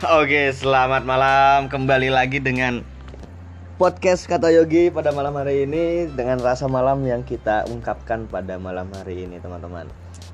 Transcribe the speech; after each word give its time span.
Oke, 0.00 0.48
selamat 0.56 1.04
malam. 1.04 1.68
Kembali 1.68 2.08
lagi 2.08 2.40
dengan 2.40 2.80
podcast 3.76 4.24
kata 4.24 4.48
Yogi 4.48 4.88
pada 4.88 5.12
malam 5.12 5.36
hari 5.36 5.68
ini 5.68 6.08
dengan 6.08 6.40
rasa 6.40 6.64
malam 6.72 7.04
yang 7.04 7.20
kita 7.20 7.68
ungkapkan 7.68 8.24
pada 8.24 8.56
malam 8.56 8.88
hari 8.96 9.28
ini, 9.28 9.36
teman-teman. 9.44 9.84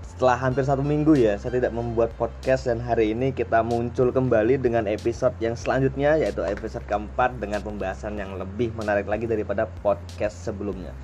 Setelah 0.07 0.39
hampir 0.39 0.63
satu 0.63 0.87
minggu 0.87 1.19
ya, 1.19 1.35
saya 1.35 1.59
tidak 1.59 1.75
membuat 1.75 2.15
podcast 2.15 2.71
dan 2.71 2.79
hari 2.79 3.11
ini 3.11 3.35
kita 3.35 3.67
muncul 3.67 4.15
kembali 4.15 4.63
dengan 4.63 4.87
episode 4.87 5.35
yang 5.43 5.59
selanjutnya 5.59 6.15
yaitu 6.15 6.47
episode 6.47 6.87
keempat 6.87 7.35
dengan 7.43 7.59
pembahasan 7.59 8.15
yang 8.23 8.39
lebih 8.39 8.71
menarik 8.79 9.11
lagi 9.11 9.27
daripada 9.27 9.67
podcast 9.83 10.47
sebelumnya. 10.47 10.95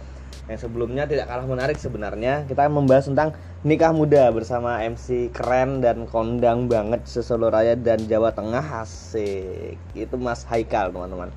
Yang 0.51 0.67
sebelumnya 0.69 1.07
tidak 1.07 1.31
kalah 1.31 1.47
menarik 1.47 1.79
sebenarnya. 1.79 2.45
Kita 2.51 2.67
membahas 2.67 3.07
tentang 3.07 3.35
nikah 3.63 3.95
muda 3.95 4.31
bersama 4.35 4.83
MC 4.83 5.31
keren 5.31 5.79
dan 5.79 6.05
kondang 6.11 6.67
banget 6.67 7.07
Sesolo 7.07 7.49
Raya 7.49 7.79
dan 7.79 8.03
Jawa 8.11 8.35
Tengah. 8.35 8.83
Asik. 8.83 9.79
Itu 9.95 10.19
Mas 10.19 10.43
Haikal 10.51 10.91
teman-teman. 10.91 11.31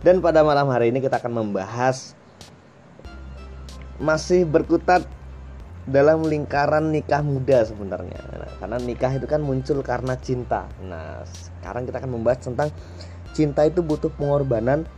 Dan 0.00 0.22
pada 0.22 0.46
malam 0.46 0.70
hari 0.70 0.94
ini 0.94 1.02
kita 1.02 1.18
akan 1.18 1.42
membahas 1.42 2.14
Masih 3.96 4.44
berkutat 4.44 5.08
dalam 5.88 6.20
lingkaran 6.20 6.92
nikah 6.92 7.24
muda 7.24 7.64
sebenarnya. 7.64 8.20
Nah, 8.28 8.52
Karena 8.60 8.76
nikah 8.76 9.08
itu 9.16 9.24
kan 9.24 9.40
muncul 9.40 9.80
karena 9.80 10.20
cinta. 10.20 10.68
Nah 10.84 11.24
sekarang 11.24 11.88
kita 11.88 12.04
akan 12.04 12.12
membahas 12.20 12.44
tentang 12.44 12.68
Cinta 13.36 13.68
itu 13.68 13.84
butuh 13.84 14.08
pengorbanan. 14.16 14.88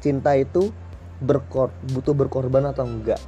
Cinta 0.00 0.32
itu 0.40 0.72
berkor 1.22 1.70
butuh 1.94 2.12
berkorban 2.12 2.66
atau 2.68 2.84
enggak. 2.84 3.22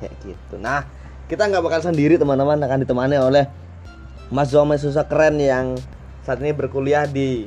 Kayak 0.00 0.14
gitu. 0.24 0.56
Nah 0.56 0.88
kita 1.28 1.48
nggak 1.48 1.62
bakal 1.62 1.80
sendiri 1.84 2.16
teman-teman. 2.16 2.58
Akan 2.64 2.80
ditemani 2.80 3.20
oleh 3.20 3.44
Mas 4.32 4.50
Zome 4.50 4.80
Susa 4.80 5.04
keren 5.04 5.36
yang 5.36 5.76
saat 6.24 6.40
ini 6.40 6.56
berkuliah 6.56 7.04
di 7.04 7.46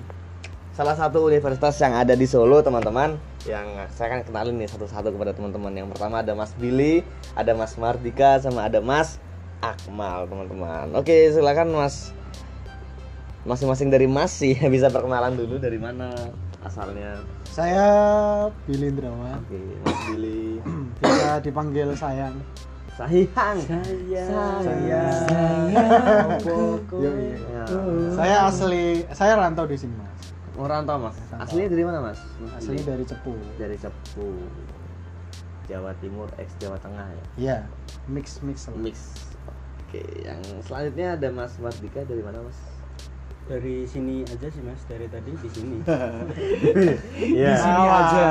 salah 0.77 0.93
satu 0.93 1.25
universitas 1.25 1.73
yang 1.81 1.97
ada 1.97 2.13
di 2.13 2.29
Solo 2.29 2.61
teman-teman. 2.61 3.17
Yang 3.49 3.89
saya 3.97 4.13
akan 4.13 4.21
kenalin 4.29 4.55
nih 4.61 4.69
satu-satu 4.69 5.09
kepada 5.09 5.33
teman-teman. 5.33 5.73
Yang 5.73 5.97
pertama 5.97 6.21
ada 6.21 6.37
Mas 6.37 6.53
Billy 6.53 7.01
ada 7.33 7.57
Mas 7.57 7.73
Mardika 7.75 8.37
sama 8.37 8.69
ada 8.69 8.77
Mas 8.77 9.17
Akmal 9.57 10.29
teman-teman. 10.29 10.93
Oke 10.93 11.33
silakan 11.33 11.73
Mas. 11.73 12.13
Masing-masing 13.47 13.89
dari 13.89 14.05
Mas 14.05 14.37
sih 14.37 14.53
bisa 14.73 14.93
perkenalan 14.93 15.33
dulu 15.33 15.57
dari 15.57 15.81
mana 15.81 16.13
asalnya 16.61 17.17
Saya 17.57 17.89
Billy 18.69 18.93
Indrawan. 18.93 19.41
Oke, 19.41 19.57
Mas 19.81 19.97
Billy. 20.13 20.61
Bisa 21.01 21.41
dipanggil 21.41 21.89
sayang. 21.97 22.37
Sayang. 22.93 23.57
Sayang. 23.65 24.61
Sayang. 24.61 26.37
Yo, 26.93 27.11
iya. 27.17 27.33
Ya. 27.49 27.65
Saya 28.13 28.37
asli, 28.45 29.09
saya 29.09 29.41
rantau 29.41 29.65
di 29.65 29.73
sini 29.73 29.97
mas. 29.97 30.29
Oh, 30.53 30.69
rantau, 30.69 31.01
Mas. 31.01 31.17
Aslinya 31.33 31.69
dari 31.73 31.81
mana, 31.85 32.01
Mas? 32.01 32.21
Asli 32.57 32.77
dari 32.85 33.01
Cepu. 33.05 33.33
dari 33.57 33.77
Cepu. 33.77 34.37
Jawa 35.65 35.97
Timur 35.97 36.29
ex 36.37 36.53
Jawa 36.61 36.77
Tengah 36.77 37.09
ya. 37.09 37.25
Iya, 37.41 37.57
mix 38.05 38.37
mix. 38.45 38.69
Mix. 38.77 38.97
Oke, 39.81 40.05
yang 40.21 40.37
selanjutnya 40.61 41.17
ada 41.17 41.33
Mas 41.33 41.57
Mardika 41.57 42.05
dari 42.05 42.21
mana, 42.21 42.37
Mas? 42.45 42.76
Dari 43.47 43.87
sini 43.87 44.27
aja 44.27 44.47
sih 44.51 44.59
mas, 44.59 44.83
dari 44.91 45.07
tadi 45.07 45.31
di 45.31 45.49
sini. 45.55 45.77
Iya. 47.31 47.53
Di 47.55 47.63
sini 47.63 47.83
aja. 47.87 48.27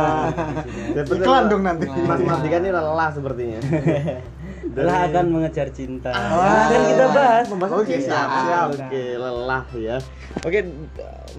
Ya, 0.92 1.02
bener, 1.08 1.24
Iklan 1.24 1.44
Mas. 1.44 1.50
dong 1.50 1.62
nanti. 1.64 1.86
Mas 1.88 2.20
Mardika 2.20 2.56
ini 2.60 2.70
lelah 2.70 3.08
sepertinya. 3.16 3.60
Lelah 4.76 5.08
akan 5.08 5.26
mengejar 5.32 5.72
cinta. 5.72 6.12
Ah. 6.12 6.68
Kan 6.68 6.80
kita 6.84 7.06
bahas. 7.16 7.46
Oke, 7.48 7.96
siap, 7.96 8.28
siap. 8.28 8.68
Oke, 8.76 9.02
lelah 9.16 9.64
ya. 9.72 9.96
Oke, 10.44 10.68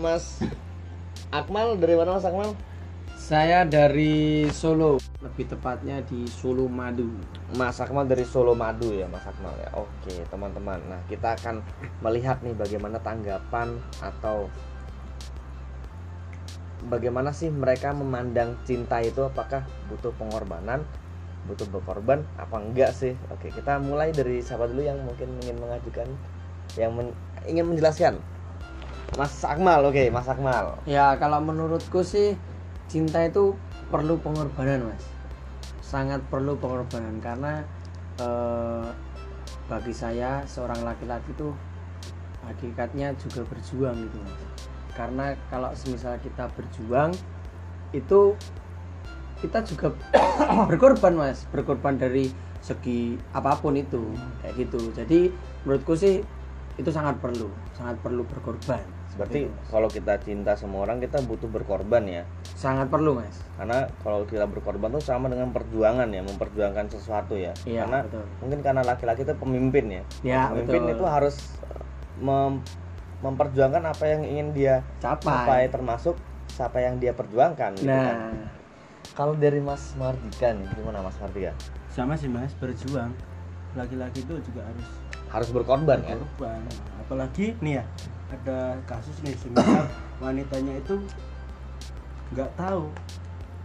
Mas 0.01 0.41
Akmal 1.29 1.77
dari 1.77 1.93
mana 1.93 2.17
Mas 2.17 2.25
Akmal? 2.25 2.57
Saya 3.27 3.67
dari 3.67 4.47
Solo, 4.55 4.95
lebih 5.19 5.51
tepatnya 5.51 5.99
di 5.99 6.23
Solo 6.31 6.71
Madu. 6.71 7.11
Mas 7.59 7.75
Akmal 7.83 8.07
dari 8.07 8.23
Solo 8.23 8.55
Madu 8.55 8.95
ya 8.95 9.03
Mas 9.11 9.27
Akmal 9.27 9.51
ya. 9.59 9.67
Oke 9.75 10.15
teman-teman. 10.31 10.79
Nah 10.87 11.03
kita 11.11 11.35
akan 11.35 11.59
melihat 11.99 12.39
nih 12.39 12.55
bagaimana 12.55 13.03
tanggapan 13.03 13.75
atau 13.99 14.47
Bagaimana 16.87 17.35
sih 17.35 17.51
mereka 17.51 17.91
memandang 17.91 18.55
cinta 18.63 19.03
itu 19.03 19.19
apakah 19.27 19.67
butuh 19.91 20.15
pengorbanan 20.15 20.87
Butuh 21.49 21.67
berkorban 21.67 22.23
apa 22.39 22.55
enggak 22.63 22.95
sih? 22.95 23.11
Oke 23.27 23.51
kita 23.51 23.75
mulai 23.83 24.15
dari 24.15 24.39
siapa 24.39 24.71
dulu 24.71 24.87
yang 24.87 25.03
mungkin 25.03 25.35
ingin 25.43 25.59
mengajukan 25.59 26.07
Yang 26.79 26.91
men- 26.95 27.17
ingin 27.43 27.65
menjelaskan? 27.67 28.23
Mas 29.19 29.35
Akmal 29.43 29.83
oke 29.83 30.07
Mas 30.15 30.31
Akmal. 30.31 30.79
Ya 30.87 31.11
kalau 31.19 31.43
menurutku 31.43 32.07
sih 32.07 32.39
cinta 32.87 33.23
itu 33.23 33.55
perlu 33.91 34.19
pengorbanan 34.19 34.91
mas, 34.91 35.03
sangat 35.83 36.19
perlu 36.27 36.59
pengorbanan 36.59 37.19
karena 37.23 37.63
eh, 38.19 38.87
bagi 39.67 39.91
saya 39.91 40.43
seorang 40.47 40.83
laki-laki 40.83 41.31
itu 41.35 41.51
hakikatnya 42.47 43.15
juga 43.19 43.43
berjuang 43.47 43.95
gitu 44.07 44.17
mas. 44.23 44.41
Karena 44.95 45.35
kalau 45.51 45.69
semisal 45.77 46.17
kita 46.23 46.49
berjuang 46.55 47.13
itu 47.91 48.33
kita 49.43 49.61
juga 49.67 49.93
berkorban 50.71 51.13
mas, 51.13 51.45
berkorban 51.51 51.99
dari 51.99 52.31
segi 52.63 53.15
apa 53.31 53.59
pun 53.59 53.77
itu 53.77 54.01
kayak 54.41 54.55
gitu. 54.57 54.79
Jadi 54.95 55.29
menurutku 55.63 55.93
sih 55.93 56.23
itu 56.77 56.89
sangat 56.93 57.17
perlu, 57.21 57.51
sangat 57.77 57.99
perlu 58.01 58.23
berkorban. 58.25 58.81
Berarti 59.17 59.49
Gitu, 59.49 59.53
kalau 59.73 59.89
kita 59.89 60.13
cinta 60.21 60.53
sama 60.53 60.85
orang 60.85 61.01
kita 61.01 61.21
butuh 61.25 61.49
berkorban 61.49 62.05
ya 62.05 62.23
sangat 62.57 62.89
perlu 62.89 63.13
mas. 63.13 63.37
karena 63.53 63.85
kalau 64.01 64.25
kita 64.25 64.49
berkorban 64.49 64.89
tuh 64.89 64.99
sama 64.99 65.29
dengan 65.29 65.53
perjuangan 65.53 66.09
ya 66.09 66.25
memperjuangkan 66.25 66.89
sesuatu 66.89 67.37
ya 67.37 67.53
Iya, 67.63 67.85
karena 67.85 67.99
betul. 68.03 68.25
mungkin 68.41 68.59
karena 68.61 68.81
laki-laki 68.81 69.21
itu 69.21 69.33
pemimpin 69.37 69.85
ya 69.87 70.03
Ya, 70.25 70.41
pemimpin 70.49 70.81
betul. 70.83 70.93
itu 70.97 71.05
harus 71.05 71.37
eh, 71.63 71.81
mem- 72.17 72.65
memperjuangkan 73.17 73.83
apa 73.83 74.03
yang 74.07 74.21
ingin 74.21 74.47
dia 74.51 74.75
Capai. 74.97 75.25
capai 75.45 75.61
termasuk 75.69 76.17
siapa 76.49 76.81
yang 76.81 76.97
dia 76.97 77.13
perjuangkan 77.13 77.77
gitu 77.77 77.85
kan. 77.85 78.17
Nah, 78.17 78.49
kalau 79.13 79.33
dari 79.33 79.61
Mas 79.61 79.93
Mardika 79.93 80.49
nih 80.49 80.65
gimana 80.73 81.01
Mas 81.01 81.17
Mardika 81.17 81.53
Sama 81.87 82.13
sih 82.13 82.29
mas, 82.29 82.53
berjuang. 82.53 83.13
Laki-laki 83.73 84.21
itu 84.21 84.33
juga 84.43 84.65
harus 84.65 84.87
harus 85.27 85.49
berkorban 85.49 85.97
ya 85.99 86.13
berkorban. 86.13 86.61
Apalagi 86.99 87.53
nih 87.57 87.81
ya, 87.81 87.83
ada 88.27 88.77
kasus 88.83 89.17
nih 89.21 89.33
semisal 89.33 89.85
wanitanya 90.17 90.77
itu 90.77 90.97
nggak 92.29 92.49
tahu. 92.55 92.83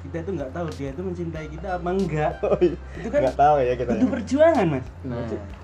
Kita 0.03 0.17
itu 0.19 0.31
nggak 0.35 0.51
tahu 0.51 0.67
dia 0.73 0.89
itu 0.91 0.99
mencintai 1.01 1.47
kita 1.49 1.69
apa 1.79 1.89
enggak. 1.89 2.33
Itu 2.99 3.09
kan 3.09 3.21
nggak 3.23 3.39
tahu 3.39 3.57
ya 3.61 3.75
kita 3.77 3.91
butuh 3.93 4.03
ya. 4.03 4.11
perjuangan 4.11 4.67
mas. 4.69 4.87
Nah, 5.05 5.19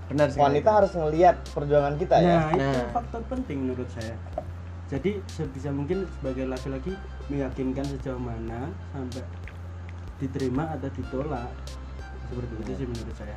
benar 0.07 0.27
sih. 0.31 0.39
wanita 0.39 0.69
harus 0.73 0.93
ngelihat 0.95 1.37
perjuangan 1.49 1.95
kita 1.97 2.17
ya. 2.17 2.37
Nah 2.39 2.43
itu 2.49 2.63
Nah. 2.63 2.87
faktor 2.93 3.23
penting 3.27 3.59
menurut 3.67 3.89
saya. 3.91 4.15
Jadi 4.87 5.11
sebisa 5.27 5.69
mungkin 5.69 6.07
sebagai 6.09 6.47
laki-laki 6.47 6.95
meyakinkan 7.27 7.85
sejauh 7.85 8.17
mana 8.17 8.71
sampai 8.89 9.27
diterima 10.17 10.71
atau 10.71 10.89
ditolak. 10.89 11.51
Seperti 12.25 12.53
itu 12.59 12.73
sih 12.75 12.87
menurut 12.87 13.17
saya. 13.17 13.37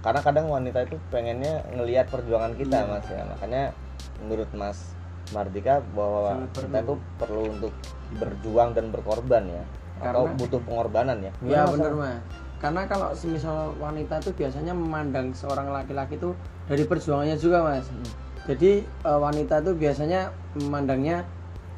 Karena 0.00 0.20
kadang 0.20 0.46
wanita 0.48 0.78
itu 0.82 0.96
pengennya 1.08 1.62
ngelihat 1.70 2.08
perjuangan 2.08 2.56
kita 2.56 2.78
Iya. 2.78 2.88
mas 2.88 3.06
ya. 3.06 3.22
Makanya 3.28 3.62
menurut 4.18 4.50
mas 4.52 4.78
Mardika 5.32 5.80
bahwa 5.90 6.20
Sangat 6.30 6.50
kita 6.52 6.60
perlu. 6.70 6.78
itu 6.78 6.94
perlu 7.16 7.42
untuk 7.50 7.72
berjuang 8.12 8.70
dan 8.72 8.86
berkorban 8.88 9.44
ya 9.46 9.64
atau 9.98 10.24
Karena- 10.24 10.36
butuh 10.36 10.60
pengorbanan 10.60 11.18
ya 11.18 11.32
Ya 11.42 11.62
Mas? 11.62 11.72
benar 11.74 11.92
mas. 11.94 12.20
Karena 12.58 12.82
kalau 12.86 13.08
semisal 13.12 13.74
wanita 13.76 14.18
itu 14.18 14.30
biasanya 14.32 14.70
memandang 14.72 15.32
seorang 15.32 15.66
laki-laki 15.68 16.14
itu 16.14 16.30
dari 16.64 16.84
perjuangannya 16.84 17.34
juga 17.34 17.64
mas. 17.64 17.86
Jadi 18.44 18.70
eh, 18.82 19.18
wanita 19.18 19.58
itu 19.58 19.72
biasanya 19.72 20.30
memandangnya 20.56 21.26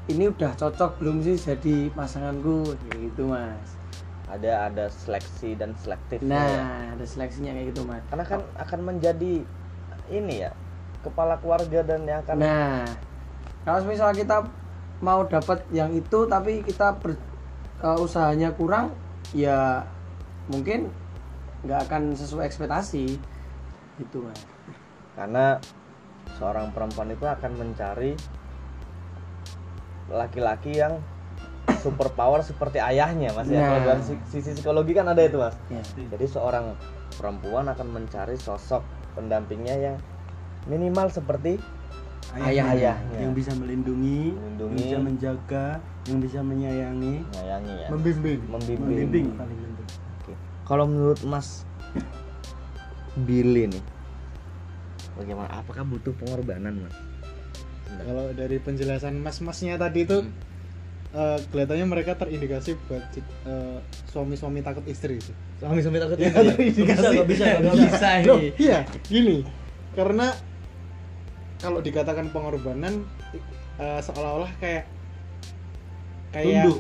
ini 0.07 0.29
udah 0.29 0.53
cocok 0.53 0.99
belum 0.99 1.21
sih 1.21 1.37
jadi 1.37 1.89
pasanganku 1.91 2.75
gitu 2.93 3.25
mas. 3.27 3.77
ada 4.25 4.67
ada 4.67 4.85
seleksi 4.89 5.53
dan 5.55 5.77
selektif 5.77 6.19
Nah 6.21 6.43
ya. 6.43 6.65
ada 6.93 7.05
seleksinya 7.05 7.53
kayak 7.53 7.67
gitu 7.71 7.85
mas. 7.85 8.01
karena 8.09 8.25
kan 8.27 8.41
akan 8.57 8.81
menjadi 8.83 9.45
ini 10.07 10.35
ya 10.39 10.51
kepala 11.01 11.37
keluarga 11.37 11.81
dan 11.83 12.03
yang 12.03 12.21
akan 12.21 12.37
Nah 12.37 12.89
kalau 13.65 13.81
misal 13.83 14.13
kita 14.13 14.45
mau 15.01 15.25
dapat 15.25 15.65
yang 15.69 15.91
itu 15.91 16.25
tapi 16.25 16.61
kita 16.61 16.97
ber- 16.97 17.21
eh, 17.81 17.99
usahanya 17.99 18.53
kurang 18.53 18.93
ya 19.33 19.83
mungkin 20.47 20.93
nggak 21.65 21.89
akan 21.89 22.13
sesuai 22.13 22.45
ekspektasi 22.45 23.17
gitu 23.97 24.19
mas. 24.23 24.41
karena 25.15 25.57
seorang 26.37 26.69
perempuan 26.71 27.09
itu 27.09 27.25
akan 27.25 27.53
mencari 27.55 28.13
laki-laki 30.07 30.77
yang 30.77 31.01
super 31.81 32.13
power 32.13 32.45
seperti 32.45 32.77
ayahnya 32.77 33.33
mas 33.33 33.49
ya 33.49 33.59
Nah. 33.59 33.67
kalau 33.67 33.81
dalam 33.83 34.03
si- 34.03 34.21
sisi 34.29 34.53
psikologi 34.53 34.93
kan 34.93 35.09
ada 35.09 35.21
itu 35.21 35.41
mas 35.41 35.57
Ya. 35.69 35.81
jadi 36.11 36.27
seorang 36.29 36.77
perempuan 37.15 37.65
akan 37.67 37.89
mencari 37.91 38.37
sosok 38.37 38.85
pendampingnya 39.15 39.77
yang 39.79 39.97
minimal 40.67 41.09
seperti 41.09 41.57
ayahnya. 42.37 42.95
yang 43.15 43.33
bisa 43.33 43.53
melindungi, 43.53 44.33
Melindungi. 44.33 44.75
yang 44.75 44.81
bisa 44.81 44.99
menjaga, 44.99 45.67
yang 46.05 46.19
bisa 46.19 46.41
menyayangi, 46.41 47.15
Nyayangi 47.25 47.75
ya. 47.77 47.89
membimbing 47.89 48.41
Membimbing. 48.45 48.81
membimbing 48.81 49.27
paling 49.35 49.57
penting. 49.57 49.89
Oke. 50.19 50.33
Kalau 50.65 50.85
menurut 50.85 51.21
Mas 51.23 51.63
Billy 53.17 53.71
nih, 53.71 53.83
bagaimana? 55.15 55.49
Apakah 55.55 55.83
butuh 55.83 56.11
pengorbanan, 56.15 56.75
Mas? 56.81 56.95
kalau 57.95 58.27
dari 58.35 58.59
penjelasan 58.59 59.15
mas-masnya 59.17 59.79
tadi 59.79 60.03
itu 60.03 60.27
eh, 61.15 61.39
kelihatannya 61.47 61.87
mereka 61.87 62.19
terindikasi 62.19 62.75
buat 62.85 63.07
eh, 63.47 63.79
suami-suami 64.11 64.61
takut 64.61 64.83
istri 64.85 65.15
itu 65.15 65.31
Suami-suami 65.57 66.03
takut 66.03 66.19
ya, 66.19 66.27
istri 66.27 66.43
ya? 66.43 66.51
terindikasi. 66.75 67.07
nggak 67.15 67.29
bisa, 67.29 67.45
nggak 67.47 67.61
Nggak 67.63 67.77
bisa 67.87 68.09
Loh, 68.27 68.39
ini 68.41 68.51
iya 68.59 68.79
gini 69.07 69.37
karena 69.95 70.35
kalau 71.65 71.81
dikatakan 71.81 72.29
pengorbanan 72.29 73.09
eh, 73.81 74.01
seolah-olah 74.05 74.53
kayak 74.61 74.85
kayak 76.37 76.69
Tunduk. 76.69 76.79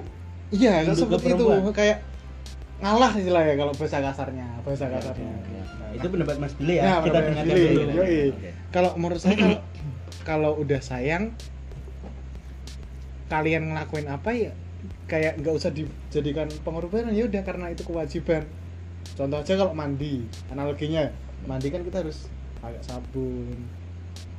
iya 0.52 0.84
Tunduk 0.84 1.08
seperti 1.08 1.28
itu. 1.32 1.44
kayak 1.72 1.98
ngalah 2.84 3.12
istilahnya 3.16 3.54
kalau 3.56 3.72
bahasa 3.72 3.98
kasarnya 4.04 4.46
bahasa 4.60 4.84
kasarnya. 4.92 5.32
Nah, 5.32 5.88
itu 5.96 6.06
pendapat 6.10 6.36
Mas 6.36 6.52
Billy 6.58 6.74
ya. 6.76 6.82
Nah, 6.84 6.98
kita 7.06 7.18
dengarkan 7.22 7.54
Billy. 7.54 7.72
dulu. 7.72 8.02
Kalau 8.74 8.90
menurut 9.00 9.20
saya 9.22 9.36
kalau 9.40 9.58
kalau 10.26 10.50
udah 10.60 10.80
sayang 10.84 11.32
kalian 13.32 13.72
ngelakuin 13.72 14.08
apa 14.10 14.30
ya? 14.36 14.52
Kayak 15.08 15.40
nggak 15.40 15.54
usah 15.54 15.70
dijadikan 15.72 16.48
pengorbanan 16.66 17.16
ya 17.16 17.24
udah 17.24 17.42
karena 17.46 17.72
itu 17.72 17.86
kewajiban. 17.88 18.44
Contoh 19.14 19.38
aja 19.40 19.54
kalau 19.54 19.72
mandi 19.72 20.26
analoginya 20.50 21.08
mandi 21.46 21.68
kan 21.70 21.84
kita 21.86 22.02
harus 22.02 22.26
pakai 22.58 22.80
sabun 22.82 23.54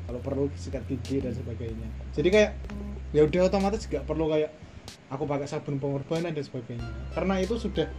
kalau 0.05 0.19
perlu 0.21 0.43
sikat 0.53 0.85
gigi 0.85 1.21
dan 1.21 1.33
sebagainya. 1.33 1.89
Jadi 2.13 2.29
kayak 2.29 2.51
ya 3.11 3.25
udah 3.25 3.49
otomatis 3.49 3.85
nggak 3.89 4.05
perlu 4.05 4.29
kayak 4.29 4.53
aku 5.09 5.25
pakai 5.25 5.49
sabun 5.49 5.81
pengorbanan 5.81 6.33
dan 6.33 6.45
sebagainya. 6.45 6.85
Karena 7.13 7.41
itu 7.41 7.57
sudah 7.57 7.89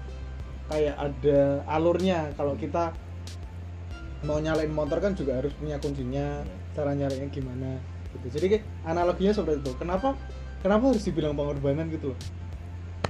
kayak 0.70 0.94
ada 0.94 1.67
alurnya. 1.67 2.31
Kalau 2.38 2.55
kita 2.55 2.94
mau 4.25 4.38
nyalain 4.38 4.70
motor 4.70 4.99
kan 5.03 5.12
juga 5.14 5.38
harus 5.38 5.53
punya 5.58 5.79
kuncinya 5.82 6.43
cara 6.75 6.94
nyalainnya 6.94 7.31
gimana 7.31 7.79
gitu. 8.14 8.38
Jadi 8.38 8.47
kayak 8.56 8.64
analoginya 8.87 9.32
seperti 9.35 9.67
itu. 9.67 9.73
Kenapa 9.79 10.14
kenapa 10.62 10.94
harus 10.94 11.03
dibilang 11.03 11.35
pengorbanan 11.35 11.91
gitu 11.91 12.14
loh? 12.14 12.20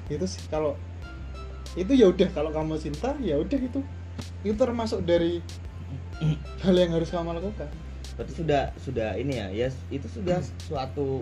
Itu 0.09 0.25
sih 0.25 0.41
kalau 0.49 0.77
itu 1.77 1.93
ya 1.93 2.09
udah. 2.09 2.33
Kalau 2.33 2.49
kamu 2.49 2.81
cinta 2.81 3.13
ya 3.21 3.37
udah 3.37 3.61
itu 3.61 3.81
itu 4.41 4.57
termasuk 4.57 5.05
dari 5.05 5.45
hal 6.65 6.73
yang 6.73 6.97
harus 6.97 7.13
kamu 7.13 7.37
lakukan 7.37 7.69
Berarti 8.17 8.33
sudah 8.35 8.63
sudah 8.81 9.13
ini 9.15 9.37
ya, 9.37 9.47
ya 9.53 9.69
itu 9.89 10.09
sudah 10.09 10.41
suatu 10.65 11.21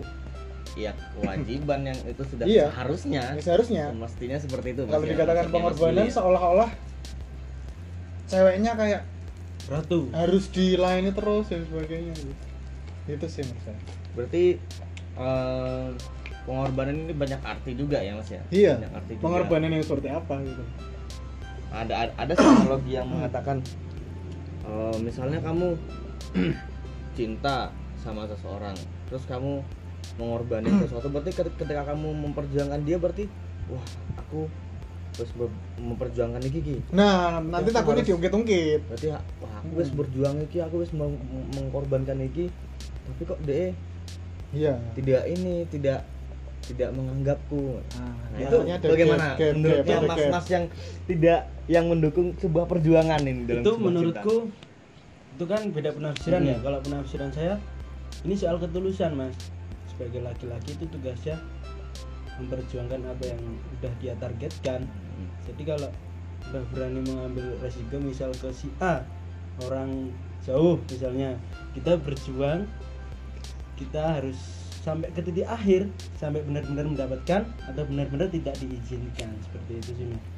ya 0.75 0.91
kewajiban 1.13 1.83
yang 1.85 1.99
itu 2.03 2.23
sudah 2.25 2.45
Iya. 2.47 2.67
seharusnya 2.71 3.21
Ya, 3.31 3.41
seharusnya 3.41 3.83
mestinya 3.91 4.37
seperti 4.39 4.75
itu. 4.75 4.83
kalau 4.83 5.03
Mas, 5.03 5.11
dikatakan 5.11 5.43
Mas 5.43 5.51
pengorbanan 5.51 6.07
seolah-olah 6.09 6.71
ceweknya 8.25 8.71
kayak 8.73 9.01
Ratu. 9.65 10.09
harus 10.11 10.45
dilayani 10.49 11.09
terus 11.09 11.49
dan 11.49 11.65
sebagainya 11.65 12.13
gitu. 12.13 12.33
itu 13.07 13.25
sih 13.29 13.41
menurut 13.43 13.63
saya 13.63 13.79
Berarti 14.15 14.43
eh, 15.15 15.87
pengorbanan 16.43 16.95
ini 16.97 17.13
banyak 17.13 17.41
arti 17.41 17.71
juga 17.73 17.99
ya 17.99 18.13
Mas 18.13 18.29
ya? 18.29 18.41
iya 18.49 18.77
Banyak 18.77 18.93
arti 18.95 19.11
juga. 19.15 19.23
pengorbanan 19.25 19.69
yang 19.73 19.83
seperti 19.83 20.07
apa 20.09 20.35
gitu 20.41 20.63
ada 21.71 22.07
ada 22.15 22.33
psikologi 22.33 22.91
yang 22.93 23.07
mengatakan 23.07 23.59
eh, 24.63 24.97
misalnya 24.99 25.39
kamu 25.39 25.75
cinta 27.15 27.71
sama 27.97 28.27
seseorang. 28.27 28.75
Terus 29.07 29.23
kamu 29.25 29.63
mengorbankan 30.15 30.75
sesuatu 30.83 31.07
berarti 31.09 31.31
ketika, 31.33 31.81
kamu 31.83 32.07
memperjuangkan 32.29 32.79
dia 32.83 32.95
berarti 32.95 33.25
wah 33.65 33.81
aku 34.15 34.45
terus 35.11 35.31
memperjuangkan 35.79 36.43
iki 36.43 36.59
iki 36.59 36.77
nah 36.91 37.39
nanti 37.39 37.71
Aku 37.71 37.77
takutnya 37.79 38.03
harus- 38.03 38.09
diungkit-ungkit. 38.11 38.79
Berarti 38.85 39.07
ah, 39.09 39.23
wah 39.39 39.53
aku 39.57 39.71
wis 39.75 39.89
berjuang 39.89 40.37
iki 40.43 40.59
aku 40.59 40.83
wis 40.83 40.91
meng- 40.91 41.23
mengorbankan 41.55 42.19
iki. 42.21 42.51
Tapi 43.07 43.21
kok 43.23 43.39
dia 43.41 43.71
iya. 44.51 44.75
Tidak 44.93 45.23
ini 45.25 45.63
tidak 45.65 46.03
tidak 46.65 46.89
menganggapku. 46.91 47.79
Nah, 47.95 48.13
Nah, 48.35 48.39
itu 48.41 48.57
bagaimana? 48.83 49.25
gap, 49.33 49.39
gap, 49.39 49.53
menurutnya 49.55 49.97
mas-mas 50.03 50.45
yang 50.49 50.63
tidak 51.07 51.39
yang 51.65 51.85
mendukung 51.87 52.35
sebuah 52.35 52.65
perjuangan 52.67 53.21
ini 53.21 53.47
dalam 53.47 53.63
itu 53.63 53.71
sebuah 53.71 53.81
menurutku 53.81 54.35
itu 55.35 55.43
kan 55.43 55.61
beda 55.69 55.91
penafsiran 55.91 56.41
Hmm. 56.41 56.51
ya 56.55 56.57
kalau 56.63 56.79
penafsiran 56.79 57.29
saya 57.29 57.59
ini 58.23 58.33
soal 58.33 58.55
ketulusan 58.55 59.11
mas 59.19 59.35
sebagai 59.91 60.23
laki-laki 60.23 60.79
itu 60.79 60.87
tugasnya 60.87 61.35
memperjuangkan 62.35 62.99
apa 63.07 63.23
yang 63.31 63.41
udah 63.79 63.93
dia 64.03 64.13
targetkan. 64.19 64.83
Hmm. 64.87 65.27
jadi 65.47 65.75
kalau 65.75 65.89
udah 66.51 66.63
berani 66.71 67.01
mengambil 67.03 67.45
resiko 67.59 67.99
misal 67.99 68.31
ke 68.31 68.47
si 68.55 68.71
A 68.79 69.03
orang 69.63 70.11
jauh 70.45 70.79
misalnya 70.87 71.35
kita 71.73 71.95
berjuang 71.99 72.67
kita 73.75 74.19
harus 74.19 74.37
sampai 74.85 75.09
ke 75.11 75.19
titik 75.25 75.49
akhir 75.49 75.89
sampai 76.15 76.45
benar-benar 76.45 76.85
mendapatkan 76.85 77.41
atau 77.65 77.83
benar-benar 77.89 78.29
tidak 78.29 78.53
diizinkan 78.61 79.33
seperti 79.41 79.81
itu 79.81 79.91
sih 79.97 80.07
mas 80.11 80.34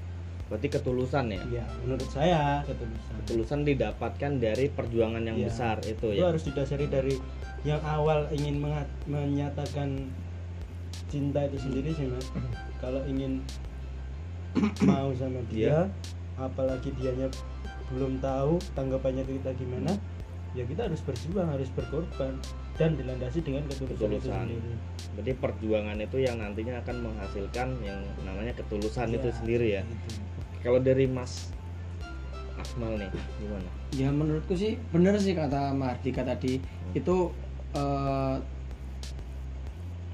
berarti 0.47 0.67
ketulusan 0.69 1.25
ya? 1.29 1.41
Ya 1.53 1.65
menurut 1.79 2.07
saya 2.07 2.63
ketulusan. 2.63 3.13
Ketulusan 3.21 3.59
didapatkan 3.63 4.31
dari 4.37 4.65
perjuangan 4.67 5.21
yang 5.21 5.37
Iya. 5.37 5.47
besar 5.47 5.75
itu 5.83 6.07
itu 6.09 6.19
ya? 6.19 6.31
harus 6.31 6.43
didasari 6.43 6.87
dari 6.87 7.15
yang 7.61 7.83
awal 7.83 8.31
ingin 8.31 8.63
menyatakan 9.05 10.07
cinta 11.07 11.43
itu 11.43 11.57
sendiri 11.59 11.91
sih 11.91 12.07
mas. 12.07 12.27
Kalau 12.83 13.03
ingin 13.05 13.43
mau 14.89 15.11
sama 15.13 15.43
dia 15.47 15.91
apalagi 16.35 16.93
dianya 16.95 17.27
belum 17.89 18.19
tahu 18.19 18.59
tanggapannya 18.73 19.23
kita 19.23 19.51
gimana 19.55 19.95
ya 20.53 20.63
kita 20.63 20.85
harus 20.85 21.01
berjuang 21.01 21.47
harus 21.47 21.69
berkorban 21.71 22.33
dan 22.77 22.93
dilandasi 22.93 23.41
dengan 23.41 23.65
ketulusan 23.65 23.89
itu 23.89 23.97
Ketulusan. 23.97 24.45
sendiri. 24.47 24.73
Berarti 25.13 25.33
perjuangan 25.33 25.97
itu 25.97 26.17
yang 26.19 26.37
nantinya 26.37 26.77
akan 26.79 26.95
menghasilkan 27.03 27.67
yang 27.81 27.97
namanya 28.21 28.53
ketulusan 28.53 29.09
itu 29.11 29.27
Ya, 29.27 29.33
sendiri 29.33 29.67
ya? 29.71 29.81
gitu. 29.81 30.09
Kalau 30.67 30.83
dari 30.83 31.07
Mas 31.07 31.47
Akmal 32.59 32.99
nih 32.99 33.07
gimana? 33.39 33.69
Ya 33.95 34.11
menurutku 34.11 34.51
sih 34.51 34.75
bener 34.91 35.15
sih 35.15 35.31
kata 35.31 35.71
Mardika 35.71 36.27
tadi. 36.27 36.59
Itu 36.91 37.31
eh, 37.71 38.35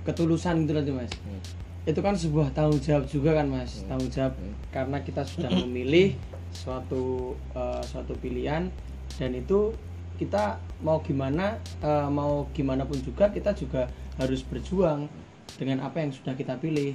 ketulusan 0.05 0.69
gitu 0.69 0.77
loh 0.77 0.83
tuh, 0.85 0.95
mas. 1.01 1.09
Hmm. 1.25 1.41
itu 1.83 1.99
kan 1.99 2.15
sebuah 2.15 2.55
tanggung 2.55 2.79
jawab 2.79 3.09
juga 3.09 3.33
kan 3.41 3.49
mas. 3.49 3.81
Hmm. 3.81 3.89
tanggung 3.89 4.11
jawab 4.13 4.33
Hmm. 4.37 4.53
karena 4.69 4.97
kita 5.01 5.25
sudah 5.25 5.49
memilih 5.65 6.13
suatu 6.53 7.33
eh, 7.57 7.81
suatu 7.81 8.13
pilihan. 8.21 8.69
Dan 9.17 9.33
itu 9.33 9.73
kita 10.21 10.61
mau 10.85 11.01
gimana 11.01 11.57
eh, 11.81 12.09
mau 12.13 12.45
gimana 12.53 12.85
pun 12.85 13.01
juga 13.01 13.33
kita 13.33 13.57
juga 13.57 13.89
harus 14.21 14.45
berjuang 14.45 15.09
dengan 15.57 15.81
apa 15.81 16.05
yang 16.05 16.13
sudah 16.13 16.37
kita 16.37 16.61
pilih 16.61 16.93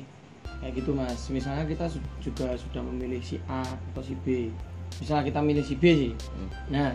kayak 0.58 0.72
gitu 0.74 0.90
mas. 0.94 1.30
Misalnya 1.30 1.64
kita 1.64 1.86
juga 2.18 2.54
sudah 2.58 2.82
memilih 2.82 3.22
si 3.22 3.38
A 3.46 3.62
atau 3.62 4.02
si 4.02 4.18
B. 4.26 4.50
Misalnya 4.98 5.24
kita 5.30 5.40
milih 5.42 5.64
si 5.64 5.74
B 5.78 5.84
sih. 5.94 6.12
Hmm. 6.14 6.50
nah 6.70 6.90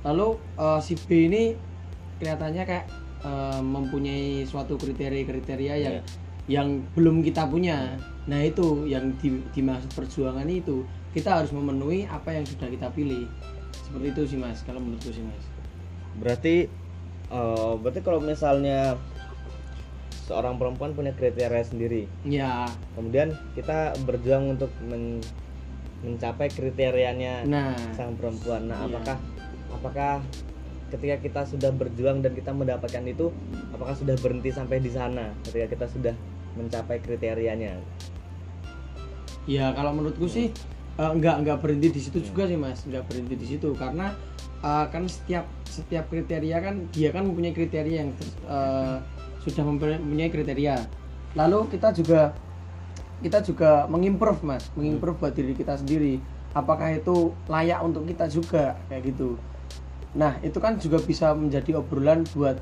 lalu 0.00 0.40
eh, 0.56 0.80
si 0.80 0.96
B 0.96 1.28
ini 1.28 1.42
kelihatannya 2.16 2.64
kayak 2.64 2.86
eh, 3.24 3.60
mempunyai 3.60 4.48
suatu 4.48 4.80
kriteria-kriteria 4.80 5.74
yang 5.76 5.96
Iya. 6.00 6.02
yang 6.48 6.68
belum 6.96 7.20
kita 7.20 7.44
punya. 7.46 8.00
Nah 8.26 8.40
itu 8.40 8.88
yang 8.88 9.12
di, 9.20 9.44
dimaksud 9.52 9.92
perjuangan 9.92 10.48
itu. 10.48 10.82
Kita 11.10 11.42
harus 11.42 11.50
memenuhi 11.50 12.06
apa 12.06 12.32
yang 12.32 12.46
sudah 12.46 12.70
kita 12.70 12.88
pilih. 12.94 13.26
Seperti 13.74 14.06
itu 14.14 14.22
sih 14.34 14.38
mas 14.38 14.62
kalau 14.62 14.78
menurutku 14.80 15.10
sih 15.12 15.22
mas. 15.26 15.44
Berarti 16.16 16.64
eh, 17.28 17.72
berarti 17.76 18.00
kalau 18.00 18.24
misalnya 18.24 18.96
seorang 20.30 20.62
perempuan 20.62 20.94
punya 20.94 21.10
kriteria 21.10 21.66
sendiri. 21.66 22.06
Ya 22.22 22.70
kemudian 22.94 23.34
kita 23.58 23.98
berjuang 24.06 24.54
untuk 24.54 24.70
men- 24.86 25.18
mencapai 26.06 26.46
kriterianya 26.48 27.44
nah. 27.50 27.74
sang 27.98 28.14
perempuan. 28.14 28.70
Nah 28.70 28.86
Iya. 28.86 28.94
apakah 28.94 29.16
apakah 29.74 30.12
ketika 30.94 31.16
kita 31.18 31.40
sudah 31.50 31.70
berjuang 31.74 32.22
dan 32.22 32.32
kita 32.38 32.54
mendapatkan 32.54 33.02
itu 33.10 33.34
apakah 33.74 33.94
sudah 33.98 34.14
berhenti 34.22 34.54
sampai 34.54 34.78
di 34.78 34.90
sana 34.94 35.34
ketika 35.50 35.66
kita 35.74 35.86
sudah 35.90 36.14
mencapai 36.54 37.02
kriterianya? 37.02 37.74
Ya 39.50 39.74
kalau 39.74 39.90
menurutku 39.98 40.30
sih 40.30 40.54
eh, 40.94 41.12
nggak 41.18 41.36
nggak 41.42 41.58
berhenti 41.58 41.90
di 41.90 42.00
situ 42.00 42.18
juga 42.22 42.46
sih 42.46 42.54
mas. 42.56 42.86
Nggak 42.86 43.10
berhenti 43.10 43.34
di 43.34 43.46
situ. 43.50 43.74
Karena 43.74 44.14
eh, 44.62 44.86
kan 44.94 45.04
setiap 45.10 45.44
setiap 45.66 46.06
kriteria 46.06 46.56
kan 46.62 46.86
dia 46.94 47.10
kan 47.10 47.26
mempunyai 47.26 47.54
kriteria 47.54 47.96
yang 48.06 48.10
eh, 48.46 48.96
sudah 49.40 49.64
mempunyai 49.64 50.28
kriteria. 50.28 50.76
Lalu 51.34 51.72
kita 51.72 51.94
juga 51.96 52.36
kita 53.20 53.44
juga 53.44 53.84
mengimprove 53.88 54.40
mas. 54.44 54.68
Mengimprove 54.76 55.16
buat 55.20 55.32
diri 55.36 55.52
kita 55.56 55.76
sendiri. 55.80 56.20
Apakah 56.52 56.90
itu 56.92 57.30
layak 57.46 57.80
untuk 57.84 58.04
kita 58.08 58.26
juga? 58.26 58.76
Kayak 58.90 59.14
gitu. 59.14 59.36
Nah 60.16 60.36
itu 60.42 60.58
kan 60.58 60.76
juga 60.80 60.98
bisa 61.00 61.32
menjadi 61.36 61.78
obrolan 61.78 62.26
buat 62.34 62.58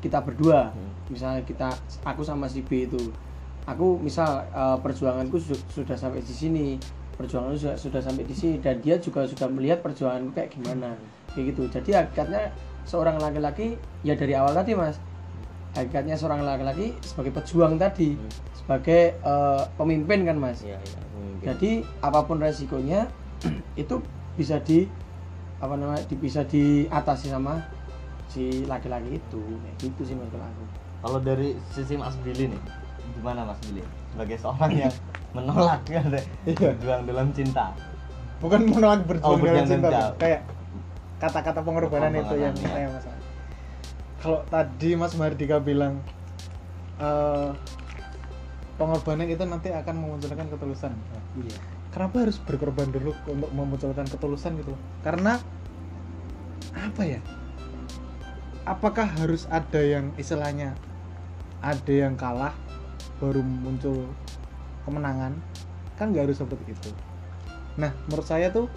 kita 0.00 0.20
berdua. 0.24 0.72
Hmm. 0.72 0.88
misalnya 1.10 1.42
kita 1.42 1.74
aku 2.06 2.22
sama 2.22 2.46
si 2.46 2.62
B 2.62 2.86
itu. 2.86 3.10
Aku 3.66 3.98
misal 3.98 4.46
eh, 4.54 4.78
perjuanganku 4.78 5.42
su- 5.42 5.66
sudah 5.74 5.98
sampai 5.98 6.22
di 6.22 6.30
sini 6.30 6.66
perjuanganku 7.18 7.58
sudah, 7.58 7.76
sudah 7.76 8.00
sampai 8.00 8.24
di 8.24 8.32
sini 8.32 8.56
dan 8.62 8.78
dia 8.78 8.96
juga 8.96 9.26
sudah 9.26 9.50
melihat 9.50 9.82
perjuanganku 9.82 10.30
kayak 10.38 10.54
gimana. 10.54 10.94
Kayak 11.34 11.54
gitu. 11.54 11.62
Jadi 11.66 11.90
hakikatnya 11.98 12.54
seorang 12.86 13.18
laki-laki 13.18 13.76
ya 14.06 14.14
dari 14.16 14.32
awal 14.38 14.54
tadi 14.56 14.72
mas 14.72 14.96
hakikatnya 15.72 16.14
seorang 16.14 16.42
laki-laki 16.42 16.98
sebagai 17.00 17.32
pejuang 17.32 17.74
tadi 17.76 18.14
Hmm. 18.14 18.30
sebagai 18.54 19.02
eh, 19.16 19.62
pemimpin 19.74 20.22
kan 20.24 20.36
mas 20.36 20.60
Iya, 20.60 20.78
iya. 20.78 21.00
mungkin. 21.08 21.44
jadi 21.44 21.70
apa 22.00 22.20
pun 22.22 22.38
resikonya 22.38 23.06
itu 23.76 24.02
bisa 24.34 24.58
di 24.58 24.86
apa 25.56 25.74
namanya 25.74 26.02
di- 26.04 26.16
bisa 26.16 26.42
diatasi 26.42 27.28
sama 27.28 27.60
si 28.26 28.64
laki-laki 28.64 29.18
itu 29.18 29.42
kayak 29.60 29.76
gitu 29.78 30.00
sih 30.04 30.14
mas 30.14 30.28
kalau 30.28 30.46
aku 30.46 30.64
Kalau 31.00 31.18
dari 31.18 31.56
sisi 31.66 31.96
Mas 31.96 32.12
Billy 32.20 32.44
nih, 32.46 32.60
gimana 33.14 33.40
Mas 33.42 33.56
Billy? 33.64 33.80
Sebagai 34.12 34.36
seorang 34.36 34.68
yang 34.70 34.92
menolak 35.36 35.80
ya, 35.86 36.04
Iya. 36.44 36.76
berjuang 36.76 37.02
dalam 37.04 37.32
cinta. 37.32 37.72
bukan 38.36 38.60
menolak 38.66 39.00
berjuang 39.04 39.24
Oh, 39.26 39.40
berjuang 39.40 39.64
dalam 39.64 39.80
cinta 39.80 40.12
kayak 40.16 40.40
kata-kata 41.16 41.60
pengorbanan 41.60 42.12
itu 42.14 42.34
yang 42.34 42.52
Pengorbanan, 42.52 42.68
saya 42.68 42.86
masalah 42.88 43.19
kalau 44.20 44.44
tadi 44.52 44.94
Mas 44.94 45.16
Mardika 45.16 45.56
bilang 45.58 46.04
eh, 47.00 47.50
pengorbanan 48.76 49.28
itu 49.28 49.44
nanti 49.44 49.72
akan 49.72 49.94
memunculkan 49.96 50.48
ketulusan. 50.48 50.92
Iya. 51.40 51.56
Kenapa 51.90 52.22
harus 52.22 52.38
berkorban 52.38 52.88
dulu 52.88 53.16
untuk 53.26 53.50
memunculkan 53.50 54.06
ketulusan 54.06 54.56
gitu? 54.60 54.76
Karena 55.02 55.40
apa 56.76 57.02
ya? 57.02 57.20
Apakah 58.68 59.08
harus 59.18 59.48
ada 59.50 59.80
yang 59.82 60.14
istilahnya 60.14 60.76
ada 61.60 61.92
yang 61.92 62.14
kalah 62.14 62.54
baru 63.18 63.42
muncul 63.42 64.06
kemenangan? 64.88 65.36
Kan 65.96 66.12
nggak 66.14 66.30
harus 66.30 66.38
seperti 66.38 66.72
itu. 66.72 66.90
Nah 67.76 67.90
menurut 68.06 68.28
saya 68.28 68.52
tuh 68.52 68.70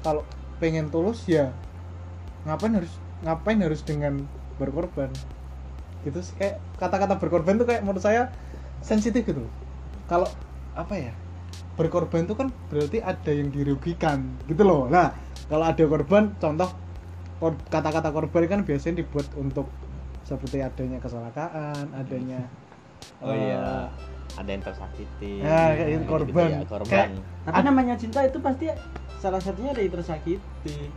kalau 0.00 0.22
pengen 0.62 0.88
tulus 0.88 1.26
ya 1.28 1.52
ngapain 2.48 2.72
harus 2.72 2.94
ngapain 3.20 3.60
harus 3.60 3.82
dengan 3.84 4.24
berkorban 4.56 5.10
gitu 6.02 6.18
sih 6.22 6.34
kayak 6.38 6.56
kata-kata 6.78 7.18
berkorban 7.18 7.58
tuh 7.58 7.66
kayak 7.66 7.82
menurut 7.82 8.00
saya 8.00 8.30
sensitif 8.80 9.26
gitu 9.26 9.42
kalau 10.06 10.28
apa 10.72 10.94
ya 10.94 11.12
berkorban 11.74 12.24
itu 12.24 12.34
kan 12.36 12.48
berarti 12.70 13.02
ada 13.02 13.32
yang 13.32 13.48
dirugikan 13.50 14.22
gitu 14.46 14.62
loh 14.62 14.86
nah 14.86 15.12
kalau 15.46 15.66
ada 15.66 15.84
korban 15.84 16.32
contoh 16.36 16.70
kor- 17.36 17.60
kata-kata 17.68 18.08
korban 18.10 18.44
kan 18.46 18.60
biasanya 18.64 19.02
dibuat 19.02 19.28
untuk 19.36 19.68
seperti 20.24 20.62
adanya 20.62 20.98
kecelakaan 20.98 21.92
adanya 21.94 22.40
Oh 23.22 23.32
eh, 23.32 23.48
iya, 23.48 23.88
ada 24.36 24.50
yang 24.50 24.60
tersakiti. 24.60 25.40
Ya, 25.40 25.72
kayak 25.72 25.88
gitu, 25.88 26.04
gitu-gitu 26.04 26.10
korban. 26.10 26.48
ya, 26.50 26.60
korban. 26.68 26.90
Kayak- 26.90 27.10
tapi 27.46 27.60
namanya 27.62 27.94
cinta 27.96 28.20
itu 28.20 28.38
pasti 28.42 28.66
salah 29.16 29.40
satunya 29.40 29.72
dari 29.72 29.88
tersakiti 29.88 30.90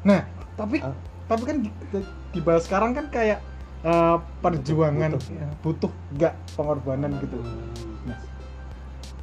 nah 0.00 0.24
tapi 0.56 0.80
Ah. 0.80 0.96
Tapi 1.30 1.42
kan 1.44 1.56
di- 1.60 1.74
di- 1.88 2.08
dibahas 2.32 2.66
sekarang 2.66 2.90
kan 2.90 3.06
kayak 3.08 3.38
eh, 3.80 4.16
perjuangan 4.42 5.14
butuh. 5.14 5.30
ya, 5.32 5.48
butuh 5.62 5.92
nggak 6.12 6.34
pengorbanan 6.52 7.10
gitu 7.16 7.38
Hmm. 7.38 8.16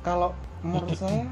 kalau 0.02 0.32
menurut 0.62 0.96
saya 1.04 1.28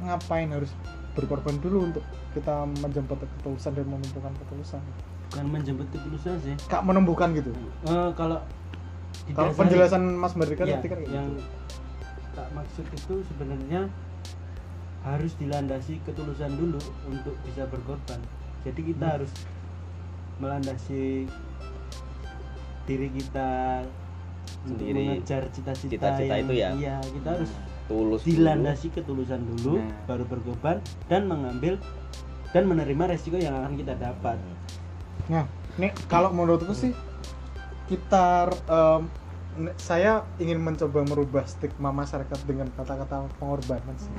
ngapain 0.00 0.48
harus 0.48 0.72
berkorban 1.12 1.54
dulu 1.58 1.86
untuk 1.86 2.04
kita 2.32 2.50
menjemput 2.80 3.20
ketulusan 3.20 3.72
dan 3.72 3.86
menumbuhkan 3.86 4.32
ketulusan 4.34 4.80
bukan 5.28 5.44
menjemput 5.46 5.86
ketulusan 5.88 6.34
sih 6.40 6.54
kak 6.66 6.82
menumbuhkan 6.82 7.30
gitu 7.32 7.52
Eh, 7.84 8.10
kalau 8.12 8.40
kalau 9.30 9.52
penjelasan 9.54 10.02
Mas 10.10 10.32
Merdeka 10.32 10.64
tadi 10.64 10.88
kan 10.88 10.98
yang 11.04 11.28
gitu. 11.30 11.44
tak 12.32 12.48
maksud 12.50 12.84
itu 12.88 13.14
sebenarnya 13.24 13.86
harus 15.02 15.36
dilandasi 15.36 16.00
ketulusan 16.02 16.50
dulu 16.52 16.80
untuk 17.04 17.36
bisa 17.44 17.66
berkorban 17.66 18.18
jadi 18.62 18.80
kita 18.82 19.04
Hmm. 19.04 19.14
harus 19.14 19.30
melandasi 20.42 21.30
diri 22.82 23.08
kita 23.12 23.82
Sendiri. 24.60 24.90
mengejar 25.14 25.46
cita-cita 25.48 26.18
yang- 26.18 26.42
itu 26.42 26.52
ya? 26.52 26.70
iya 26.72 26.96
kita 27.00 27.28
harus 27.32 27.50
tulus 27.84 28.20
dulu. 28.20 28.28
dilandasi 28.28 28.86
ketulusan 28.90 29.40
dulu 29.48 29.78
Nah. 29.78 29.90
baru 30.04 30.24
berkorban 30.24 30.76
dan 31.06 31.22
mengambil 31.24 31.78
dan 32.50 32.66
menerima 32.66 33.04
resiko 33.08 33.36
yang 33.36 33.54
akan 33.56 33.74
kita 33.76 33.94
dapat 33.94 34.36
Nah, 35.24 35.46
nih 35.76 35.94
kalau 36.04 36.30
menurutku 36.30 36.74
sih 36.74 36.90
kita 37.84 38.50
ne- 39.54 39.76
saya 39.76 40.26
ingin 40.36 40.58
mencoba 40.58 41.04
merubah 41.04 41.44
stigma 41.44 41.90
masyarakat 41.90 42.34
dengan 42.42 42.66
kata-kata 42.72 43.30
pengorbanan 43.36 43.94
sih. 43.94 44.10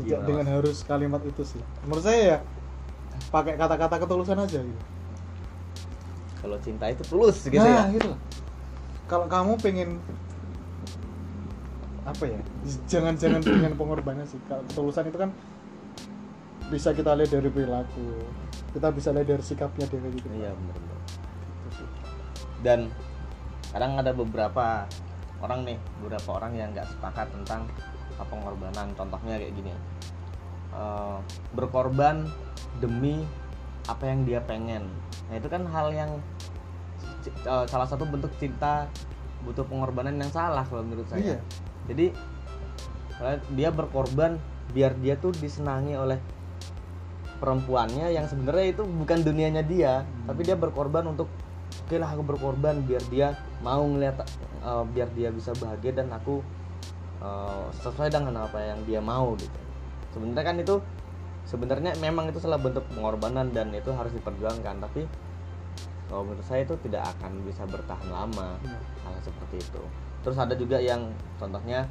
Tidak 0.00 0.16
Gimana, 0.16 0.26
dengan 0.26 0.46
harus 0.50 0.80
kalimat 0.82 1.20
itu 1.22 1.44
sih. 1.44 1.60
Menurut 1.84 2.02
saya 2.02 2.18
ya 2.18 2.38
pakai 3.28 3.60
kata-kata 3.60 4.00
ketulusan 4.00 4.40
aja 4.40 4.60
gitu. 4.64 4.82
Kalau 6.40 6.56
cinta 6.64 6.88
itu 6.88 7.04
tulus 7.04 7.44
gitu 7.44 7.60
nah, 7.60 7.84
ya. 7.84 7.92
gitu. 7.92 8.16
Kalau 9.04 9.28
kamu 9.28 9.60
pengen 9.60 10.00
apa 12.08 12.24
ya? 12.24 12.40
Jangan-jangan 12.88 13.44
dengan 13.46 13.72
pengorbanan 13.76 14.24
sih. 14.24 14.40
Kalau 14.48 14.64
ketulusan 14.72 15.12
itu 15.12 15.18
kan 15.20 15.30
bisa 16.72 16.96
kita 16.96 17.12
lihat 17.12 17.30
dari 17.30 17.50
perilaku. 17.52 18.24
Kita 18.72 18.88
bisa 18.94 19.12
lihat 19.12 19.28
dari 19.28 19.44
sikapnya 19.44 19.84
dia 19.84 19.98
kayak 20.00 20.14
gitu. 20.16 20.28
Iya 20.32 20.50
benar. 20.56 20.76
Gitu. 21.68 21.84
Dan 22.64 22.80
kadang 23.70 23.92
ada 24.00 24.10
beberapa 24.16 24.88
orang 25.44 25.60
nih, 25.68 25.78
beberapa 26.00 26.40
orang 26.40 26.52
yang 26.56 26.68
nggak 26.72 26.88
sepakat 26.88 27.28
tentang 27.36 27.68
pengorbanan. 28.16 28.96
Contohnya 28.96 29.36
kayak 29.36 29.52
gini. 29.52 29.72
Eh, 30.70 31.18
berkorban 31.50 32.30
demi 32.78 33.26
apa 33.90 34.06
yang 34.06 34.22
dia 34.22 34.38
pengen. 34.38 34.86
Nah 35.26 35.34
itu 35.34 35.50
kan 35.50 35.66
hal 35.66 35.90
yang 35.90 36.10
eh, 37.26 37.64
salah 37.66 37.88
satu 37.90 38.06
bentuk 38.06 38.30
cinta 38.38 38.86
butuh 39.42 39.66
pengorbanan 39.66 40.14
yang 40.14 40.30
salah 40.30 40.62
kalau 40.62 40.86
menurut 40.86 41.10
saya. 41.10 41.34
Iya. 41.34 41.38
Jadi 41.90 42.06
eh, 43.18 43.38
dia 43.58 43.74
berkorban 43.74 44.38
biar 44.70 44.94
dia 45.02 45.18
tuh 45.18 45.34
disenangi 45.34 45.98
oleh 45.98 46.22
perempuannya 47.42 48.14
yang 48.14 48.30
sebenarnya 48.30 48.70
itu 48.70 48.86
bukan 48.86 49.26
dunianya 49.26 49.66
dia, 49.66 50.06
tapi 50.28 50.46
dia 50.46 50.54
berkorban 50.54 51.02
untuk 51.10 51.26
oke 51.88 51.96
lah 51.98 52.14
aku 52.14 52.22
berkorban 52.22 52.78
biar 52.86 53.02
dia 53.10 53.34
mau 53.66 53.82
ngeliat 53.82 54.22
eh, 54.62 54.84
biar 54.86 55.10
dia 55.18 55.34
bisa 55.34 55.50
bahagia 55.58 55.98
dan 55.98 56.14
aku 56.14 56.46
eh, 57.18 57.66
sesuai 57.82 58.14
dengan 58.14 58.46
apa 58.46 58.62
yang 58.62 58.78
dia 58.86 59.02
mau 59.02 59.34
gitu. 59.34 59.69
Sebenarnya 60.10 60.44
kan 60.44 60.56
itu 60.58 60.74
sebenarnya 61.46 61.90
memang 61.98 62.30
itu 62.30 62.38
salah 62.38 62.58
bentuk 62.58 62.84
pengorbanan 62.90 63.50
dan 63.50 63.70
itu 63.70 63.90
harus 63.90 64.10
diperjuangkan, 64.12 64.82
tapi 64.82 65.06
kalau 66.06 66.26
menurut 66.26 66.42
saya 66.42 66.66
itu 66.66 66.74
tidak 66.82 67.06
akan 67.16 67.46
bisa 67.46 67.62
bertahan 67.66 68.08
lama. 68.10 68.58
Iya. 68.62 68.78
hal 69.00 69.14
seperti 69.22 69.56
itu. 69.62 69.82
Terus 70.20 70.36
ada 70.36 70.52
juga 70.52 70.76
yang 70.76 71.08
contohnya 71.38 71.86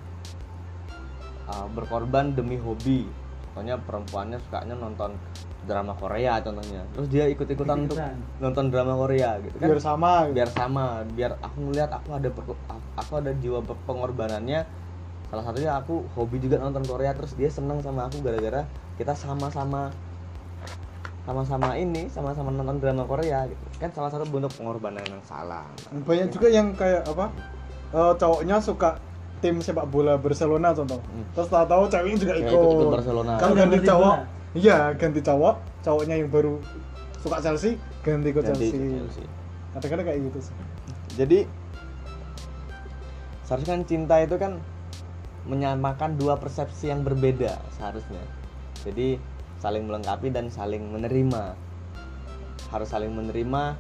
uh, 1.50 1.68
berkorban 1.72 2.36
demi 2.36 2.60
hobi. 2.60 3.08
Contohnya 3.56 3.80
perempuannya 3.82 4.38
sukanya 4.40 4.76
nonton 4.78 5.18
drama 5.66 5.92
Korea 5.98 6.40
contohnya. 6.40 6.86
Terus 6.96 7.08
dia 7.10 7.26
ikut-ikutan 7.28 7.88
untuk 7.88 7.98
Ikutan. 7.98 8.16
nonton 8.40 8.66
drama 8.70 8.94
Korea 8.96 9.42
gitu 9.42 9.56
kan. 9.58 9.68
Biar 9.68 9.82
sama. 9.82 10.14
Biar 10.30 10.50
sama. 10.52 10.86
Biar 11.12 11.32
aku 11.42 11.58
ngeliat 11.68 11.90
aku 11.92 12.10
ada 12.14 12.30
aku 12.96 13.12
ada 13.20 13.32
jiwa 13.36 13.60
pe- 13.66 13.82
pengorbanannya 13.84 14.64
salah 15.30 15.44
satunya 15.46 15.72
aku 15.72 16.06
hobi 16.14 16.38
juga 16.38 16.58
nonton 16.58 16.82
Korea 16.84 17.14
terus 17.14 17.34
dia 17.34 17.48
seneng 17.48 17.80
sama 17.80 18.06
aku 18.06 18.20
gara-gara 18.20 18.66
kita 18.98 19.14
sama-sama 19.14 19.94
sama-sama 21.22 21.78
ini 21.78 22.10
sama-sama 22.10 22.50
nonton 22.50 22.82
drama 22.82 23.06
Korea 23.06 23.46
gitu. 23.46 23.62
Kan 23.78 23.94
salah 23.94 24.10
satu 24.10 24.26
bentuk 24.26 24.50
pengorbanan 24.58 25.06
yang 25.06 25.22
salah. 25.22 25.70
Banyak 25.94 26.34
juga 26.34 26.48
yang 26.50 26.74
kayak 26.74 27.06
apa 27.06 27.30
eh, 27.94 28.14
cowoknya 28.18 28.58
suka 28.58 28.98
tim 29.38 29.62
sepak 29.62 29.86
bola 29.88 30.18
Barcelona 30.18 30.74
contoh. 30.74 31.00
Hmm. 31.00 31.24
terus 31.32 31.48
tahu-tahu 31.48 31.88
ceweknya 31.88 32.18
juga 32.20 32.34
Ya, 32.34 32.40
ikut, 32.44 32.60
ikut-ikut 32.60 32.92
Barcelona. 32.92 33.32
kan 33.38 33.50
ganti 33.56 33.78
cowok 33.80 34.16
iya 34.52 34.78
ganti 34.98 35.22
cowok 35.24 35.56
cowoknya 35.80 36.16
yang 36.20 36.28
baru 36.28 36.54
suka 37.24 37.38
Chelsea 37.40 37.80
ganti 38.04 38.28
ikut 38.30 38.44
Ganti 38.44 38.68
Chelsea. 38.68 38.76
ikut 38.76 39.00
Chelsea. 39.08 39.24
kadang-kadang 39.72 40.06
kayak 40.12 40.20
gitu 40.28 40.40
sih. 40.44 40.56
Jadi 41.16 41.40
seharusnya 43.46 43.70
kan 43.72 43.82
cinta 43.88 44.16
itu 44.20 44.36
kan 44.36 44.52
menyamakan 45.50 46.16
dua 46.16 46.38
persepsi 46.38 46.94
yang 46.94 47.02
berbeda 47.02 47.58
seharusnya. 47.74 48.22
Jadi 48.86 49.18
saling 49.58 49.90
melengkapi 49.90 50.30
dan 50.30 50.54
saling 50.54 50.94
menerima. 50.94 51.58
Harus 52.70 52.94
saling 52.94 53.10
menerima 53.10 53.76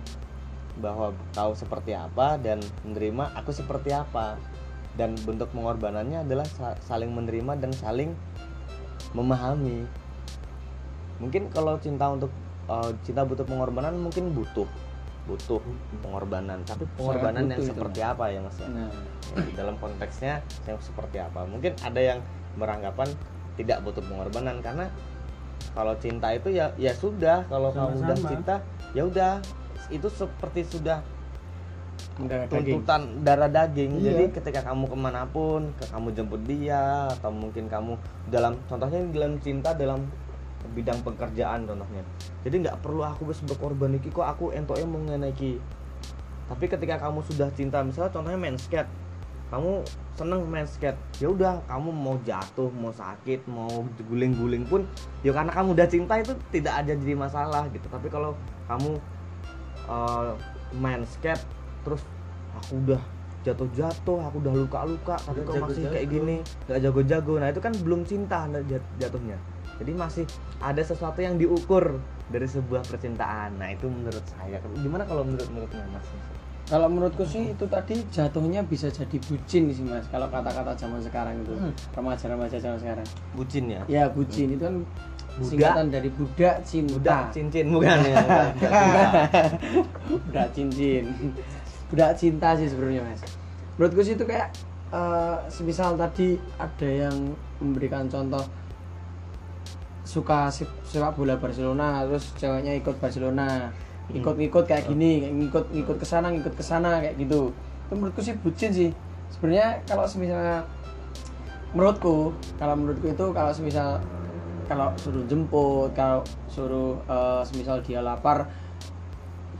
bahwa 0.81 1.13
kau 1.37 1.53
seperti 1.53 1.93
apa 1.93 2.41
dan 2.41 2.57
menerima 2.81 3.37
aku 3.37 3.53
seperti 3.53 3.93
apa. 3.93 4.41
Dan 4.97 5.13
bentuk 5.23 5.53
pengorbanannya 5.53 6.25
adalah 6.25 6.49
sa- 6.49 6.75
saling 6.83 7.13
menerima 7.13 7.61
dan 7.61 7.71
saling 7.71 8.11
memahami. 9.13 9.85
Mungkin 11.21 11.53
kalau 11.53 11.77
cinta 11.77 12.09
untuk 12.09 12.33
eh, 12.67 12.91
cinta 13.05 13.21
butuh 13.23 13.45
pengorbanan 13.45 13.95
mungkin 14.01 14.33
butuh 14.33 14.67
butuh 15.29 15.61
pengorbanan. 16.01 16.65
Tapi 16.65 16.89
pengorbanan 16.97 17.45
yang 17.45 17.61
itu, 17.61 17.69
seperti 17.69 17.99
apa 18.01 18.33
ya 18.33 18.39
mas 18.41 18.57
ya? 18.57 18.67
Nah. 18.67 18.89
Dalam 19.53 19.75
konteksnya 19.77 20.41
yang 20.65 20.81
seperti 20.81 21.21
apa? 21.21 21.45
Mungkin 21.45 21.77
ada 21.85 22.01
yang 22.01 22.19
beranggapan 22.57 23.13
tidak 23.53 23.85
butuh 23.85 24.01
pengorbanan 24.01 24.57
karena 24.65 24.89
kalau 25.77 25.93
cinta 26.01 26.33
itu 26.33 26.49
ya 26.49 26.73
ya 26.81 26.97
sudah. 26.97 27.45
Kalau 27.45 27.69
kamu 27.69 28.01
udah 28.01 28.17
cinta 28.17 28.55
ya 28.97 29.05
udah. 29.05 29.33
Itu 29.93 30.09
seperti 30.09 30.65
sudah 30.65 31.05
daging. 32.27 32.49
tuntutan 32.51 33.01
darah 33.23 33.47
daging. 33.51 33.91
Iya. 33.99 34.03
jadi 34.11 34.23
ketika 34.35 34.59
kamu 34.67 34.91
ke 34.91 34.97
mana 34.97 35.23
pun 35.29 35.71
ke 35.79 35.85
kamu 35.87 36.07
jemput 36.11 36.41
dia 36.43 37.07
atau 37.19 37.31
mungkin 37.31 37.71
kamu 37.71 37.93
dalam 38.27 38.59
contohnya 38.67 38.99
dalam 39.13 39.33
cinta 39.39 39.71
dalam 39.71 40.03
bidang 40.75 40.99
pekerjaan 41.01 41.65
contohnya. 41.65 42.03
Jadi 42.43 42.55
nggak 42.67 42.83
perlu 42.83 43.03
aku 43.03 43.31
harus 43.31 43.41
berkorban 43.43 43.95
iki 43.95 44.11
kok 44.11 44.27
aku 44.27 44.51
entoke 44.51 44.83
mau 44.83 44.99
ngenaiki 44.99 45.79
tapi 46.49 46.65
ketika 46.65 46.97
kamu 46.97 47.21
sudah 47.29 47.47
cinta 47.53 47.85
misalnya 47.85 48.09
contohnya 48.09 48.39
main 48.41 48.57
skate 48.57 48.89
kamu 49.53 49.85
seneng 50.17 50.41
main 50.49 50.65
skate 50.65 50.97
ya 51.21 51.29
udah 51.29 51.61
kamu 51.69 51.89
mau 51.93 52.17
jatuh 52.25 52.69
mau 52.73 52.89
sakit 52.89 53.45
mau 53.45 53.85
guling-guling 54.01 54.65
pun 54.65 54.85
ya 55.21 55.29
karena 55.29 55.53
kamu 55.53 55.77
udah 55.77 55.87
cinta 55.89 56.17
itu 56.17 56.33
tidak 56.49 56.85
ada 56.85 56.93
jadi 56.97 57.13
masalah 57.13 57.69
gitu. 57.69 57.85
Tapi 57.89 58.09
kalau 58.09 58.33
kamu 58.65 58.97
eh, 59.89 60.31
main 60.77 61.01
skate 61.05 61.41
terus 61.85 62.01
aku 62.57 62.81
udah 62.81 63.01
jatuh-jatuh 63.45 64.19
aku 64.25 64.37
udah 64.43 64.53
luka-luka 64.53 65.15
tapi 65.23 65.41
kok 65.47 65.55
masih 65.63 65.85
kayak 65.89 66.07
gini 66.09 66.35
nggak 66.65 66.79
jago-jago. 66.81 67.33
Nah 67.41 67.49
itu 67.49 67.61
kan 67.61 67.73
belum 67.77 68.05
cinta 68.05 68.45
jatuhnya 69.01 69.37
jadi 69.79 69.91
masih 69.95 70.25
ada 70.59 70.83
sesuatu 70.83 71.23
yang 71.23 71.39
diukur 71.39 71.97
dari 72.27 72.45
sebuah 72.45 72.83
percintaan. 72.85 73.57
Nah 73.57 73.71
itu 73.71 73.87
menurut 73.87 74.23
saya. 74.27 74.59
Gimana 74.59 75.07
kalau 75.07 75.23
menurut 75.23 75.47
menurutnya 75.49 75.87
mas 75.89 76.05
kalau 76.69 76.85
menurutku 76.85 77.25
sih 77.25 77.57
itu 77.57 77.65
tadi 77.65 77.97
jatuhnya 78.13 78.61
bisa 78.61 78.93
jadi 78.93 79.17
bucin 79.25 79.73
sih 79.73 79.81
mas. 79.81 80.05
Kalau 80.13 80.29
kata-kata 80.29 80.77
zaman 80.77 81.01
sekarang 81.01 81.41
itu. 81.41 81.57
Hmm. 81.57 81.73
remaja-remaja 81.97 82.61
zaman 82.61 82.77
sekarang. 82.77 83.07
Bucin 83.33 83.65
ya? 83.73 83.81
Ya 83.89 84.05
bucin. 84.05 84.53
Itu 84.53 84.69
kan 84.69 84.75
Budak. 85.39 85.49
singkatan 85.49 85.85
dari 85.89 86.09
budak 86.13 86.55
cinta. 86.61 86.93
Udah 87.01 87.21
cincin 87.33 87.65
bukan 87.73 87.99
ya? 88.05 88.15
Budak 90.29 90.47
cincin. 90.53 91.03
Budak 91.89 92.11
cinta 92.21 92.53
sih 92.53 92.69
sebenarnya 92.69 93.01
mas. 93.01 93.21
Menurutku 93.81 94.05
sih 94.05 94.13
itu 94.13 94.29
kayak 94.29 94.53
eh, 94.93 95.35
semisal 95.49 95.97
tadi 95.97 96.37
ada 96.61 96.85
yang 96.85 97.33
memberikan 97.57 98.05
contoh 98.05 98.45
suka 100.09 100.49
se- 100.49 100.65
sepak 100.89 101.13
bola 101.13 101.37
Barcelona 101.37 102.01
terus 102.09 102.33
ceweknya 102.33 102.73
ikut 102.81 102.97
Barcelona. 102.97 103.69
Ikut-ikut 104.09 104.65
kayak 104.65 104.89
gini 104.89 105.21
kayak 105.21 105.33
ngikut 105.37 105.65
ngikut 105.69 105.97
ke 106.01 106.05
sana 106.09 106.33
ngikut 106.33 106.57
ke 106.57 106.63
sana 106.65 106.97
kayak 106.97 107.13
gitu. 107.21 107.53
Itu 107.85 107.93
menurutku 107.93 108.25
sih 108.25 108.33
bucin 108.41 108.73
sih. 108.73 108.89
Sebenarnya 109.29 109.85
kalau 109.85 110.09
misalnya 110.17 110.65
menurutku 111.77 112.33
kalau 112.57 112.73
menurutku 112.73 113.05
itu 113.13 113.25
kalau 113.29 113.53
semisal 113.53 114.01
kalau 114.65 114.89
suruh 114.97 115.21
jemput 115.29 115.93
kalau 115.93 116.25
suruh 116.49 116.97
eh, 117.05 117.41
semisal 117.45 117.85
dia 117.85 118.01
lapar 118.01 118.49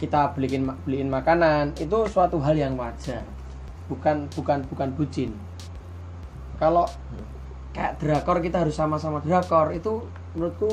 kita 0.02 0.34
beliin 0.34 0.66
beliin 0.82 1.14
makanan 1.14 1.78
itu 1.78 2.10
suatu 2.10 2.42
hal 2.42 2.58
yang 2.58 2.74
wajar. 2.74 3.22
Bukan 3.86 4.26
bukan 4.34 4.66
bukan 4.66 4.90
bucin. 4.98 5.30
Kalau 6.58 6.90
kayak 7.70 8.02
drakor 8.02 8.42
kita 8.42 8.66
harus 8.66 8.74
sama-sama 8.74 9.22
drakor 9.22 9.70
itu 9.78 10.10
menurutku 10.36 10.70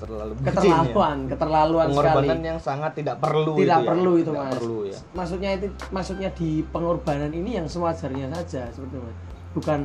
terlalu 0.00 0.32
bucin 0.40 0.48
ya. 0.48 0.52
keterlaluan 0.56 1.18
keterlaluan 1.28 1.86
sekali. 1.92 2.00
Pengorbanan 2.00 2.40
yang 2.40 2.58
sangat 2.58 2.92
tidak 2.96 3.16
perlu 3.20 3.52
tidak 3.60 3.60
itu 3.60 3.84
ya. 3.84 3.88
perlu 3.92 4.12
itu 4.16 4.30
Tidak 4.32 4.44
mas. 4.44 4.52
perlu 4.56 4.78
ya. 4.88 4.98
Maksudnya 5.12 5.50
itu 5.60 5.66
maksudnya 5.92 6.28
di 6.32 6.50
pengorbanan 6.72 7.32
ini 7.32 7.50
yang 7.60 7.66
sewajarnya 7.68 8.26
saja 8.32 8.62
seperti 8.72 8.96
itu 8.96 9.00
mas. 9.04 9.16
Bukan 9.52 9.80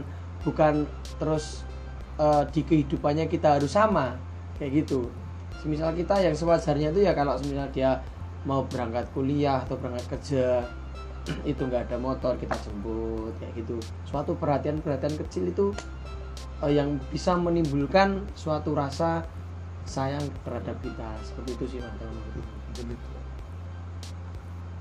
bukan 0.48 0.74
terus 1.20 1.68
eh, 2.16 2.44
di 2.56 2.62
kehidupannya 2.64 3.26
kita 3.28 3.60
harus 3.60 3.76
sama 3.76 4.16
kayak 4.56 4.88
gitu. 4.88 5.12
Semisal 5.60 5.92
kita 5.98 6.16
yang 6.22 6.36
sewajarnya 6.38 6.94
itu 6.96 7.00
ya 7.04 7.12
kalau 7.12 7.36
semisal 7.36 7.68
dia 7.76 8.00
mau 8.46 8.62
berangkat 8.70 9.10
kuliah 9.12 9.60
atau 9.66 9.76
berangkat 9.76 10.06
kerja 10.16 10.62
itu 11.50 11.58
nggak 11.66 11.90
ada 11.90 11.98
motor 11.98 12.38
kita 12.40 12.56
jemput 12.64 13.34
kayak 13.42 13.52
gitu. 13.60 13.76
Suatu 14.08 14.38
perhatian 14.38 14.80
perhatian 14.80 15.18
kecil 15.18 15.50
itu 15.50 15.74
eh, 16.66 16.74
yang 16.76 16.98
bisa 17.14 17.38
menimbulkan 17.38 18.26
suatu 18.34 18.74
rasa 18.74 19.24
sayang 19.86 20.26
terhadap 20.42 20.76
kita. 20.82 21.08
Seperti 21.22 21.50
itu 21.54 21.66
sih 21.78 21.80
mas. 21.80 21.94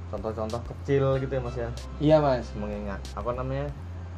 Contoh-contoh 0.08 0.60
kecil 0.72 1.04
gitu 1.20 1.32
ya 1.36 1.42
mas 1.44 1.56
ya? 1.56 1.70
Iya 2.00 2.16
mas. 2.24 2.46
Mengingat 2.56 3.00
apa 3.12 3.30
namanya 3.36 3.68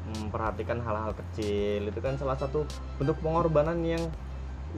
memperhatikan 0.06 0.78
hal-hal 0.86 1.10
kecil 1.18 1.90
itu 1.90 1.98
kan 1.98 2.14
salah 2.14 2.38
satu 2.38 2.62
bentuk 3.02 3.18
pengorbanan 3.18 3.82
yang 3.82 4.02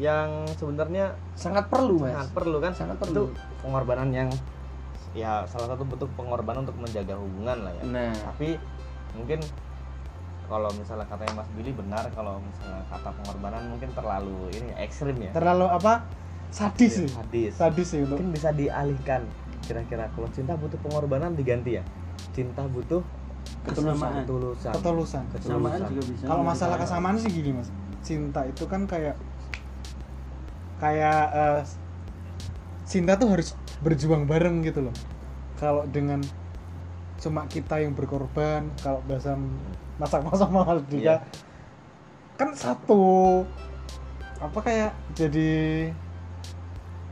yang 0.01 0.47
sebenarnya 0.57 1.13
sangat 1.37 1.69
perlu 1.69 2.01
mas. 2.01 2.17
sangat 2.17 2.31
perlu 2.33 2.57
kan? 2.63 2.73
Sangat 2.73 2.97
itu 2.97 3.05
perlu. 3.05 3.25
pengorbanan 3.61 4.09
yang 4.15 4.31
ya 5.13 5.45
salah 5.51 5.69
satu 5.75 5.85
bentuk 5.85 6.09
pengorbanan 6.17 6.65
untuk 6.65 6.79
menjaga 6.81 7.15
hubungan 7.21 7.69
lah 7.69 7.73
ya. 7.77 7.83
Nah. 7.85 8.15
Tapi 8.33 8.57
mungkin 9.17 9.41
kalau 10.49 10.73
misalnya 10.73 11.05
katanya 11.05 11.45
Mas 11.45 11.49
Billy 11.53 11.77
benar 11.77 12.09
kalau 12.17 12.41
misalnya 12.41 12.81
kata 12.89 13.13
pengorbanan 13.21 13.63
mungkin 13.69 13.93
terlalu 13.93 14.49
ini 14.57 14.73
ya, 14.73 14.77
ekstrim 14.81 15.17
ya. 15.21 15.31
Terlalu 15.37 15.69
apa? 15.69 16.09
Sadis 16.49 17.05
sih. 17.05 17.09
sadis. 17.13 17.53
Sadis 17.53 17.87
sih 17.93 18.01
untuk 18.01 18.17
mungkin 18.17 18.33
bisa 18.33 18.49
dialihkan 18.57 19.29
kira-kira. 19.69 20.09
Kalau 20.17 20.29
cinta 20.33 20.57
butuh 20.57 20.81
pengorbanan 20.81 21.37
diganti 21.37 21.77
ya. 21.77 21.85
Cinta 22.33 22.65
butuh 22.65 23.05
ketulusan. 23.69 24.25
ketulusan. 24.25 25.23
Juga 25.93 26.05
bisa. 26.09 26.25
Kalau 26.25 26.43
masalah 26.43 26.77
kesamaan 26.81 27.21
sih 27.21 27.29
gini 27.29 27.53
mas. 27.53 27.69
Cinta 28.01 28.49
itu 28.49 28.65
kan 28.65 28.89
kayak 28.89 29.21
kayak 30.81 31.23
eh, 31.37 31.61
cinta 32.89 33.21
tuh 33.21 33.29
harus 33.29 33.53
berjuang 33.85 34.25
bareng 34.25 34.65
gitu 34.65 34.89
loh. 34.89 34.95
Kalau 35.61 35.85
dengan 35.85 36.25
cuma 37.19 37.45
kita 37.47 37.83
yang 37.83 37.93
berkorban 37.93 38.71
kalau 38.79 39.03
bahasa 39.05 39.35
masak-masak 39.99 40.49
mahal 40.49 40.79
juga. 40.87 40.99
Iya. 41.03 41.17
kan 42.39 42.55
satu 42.55 43.43
apa 44.39 44.59
kayak 44.63 44.95
jadi 45.13 45.91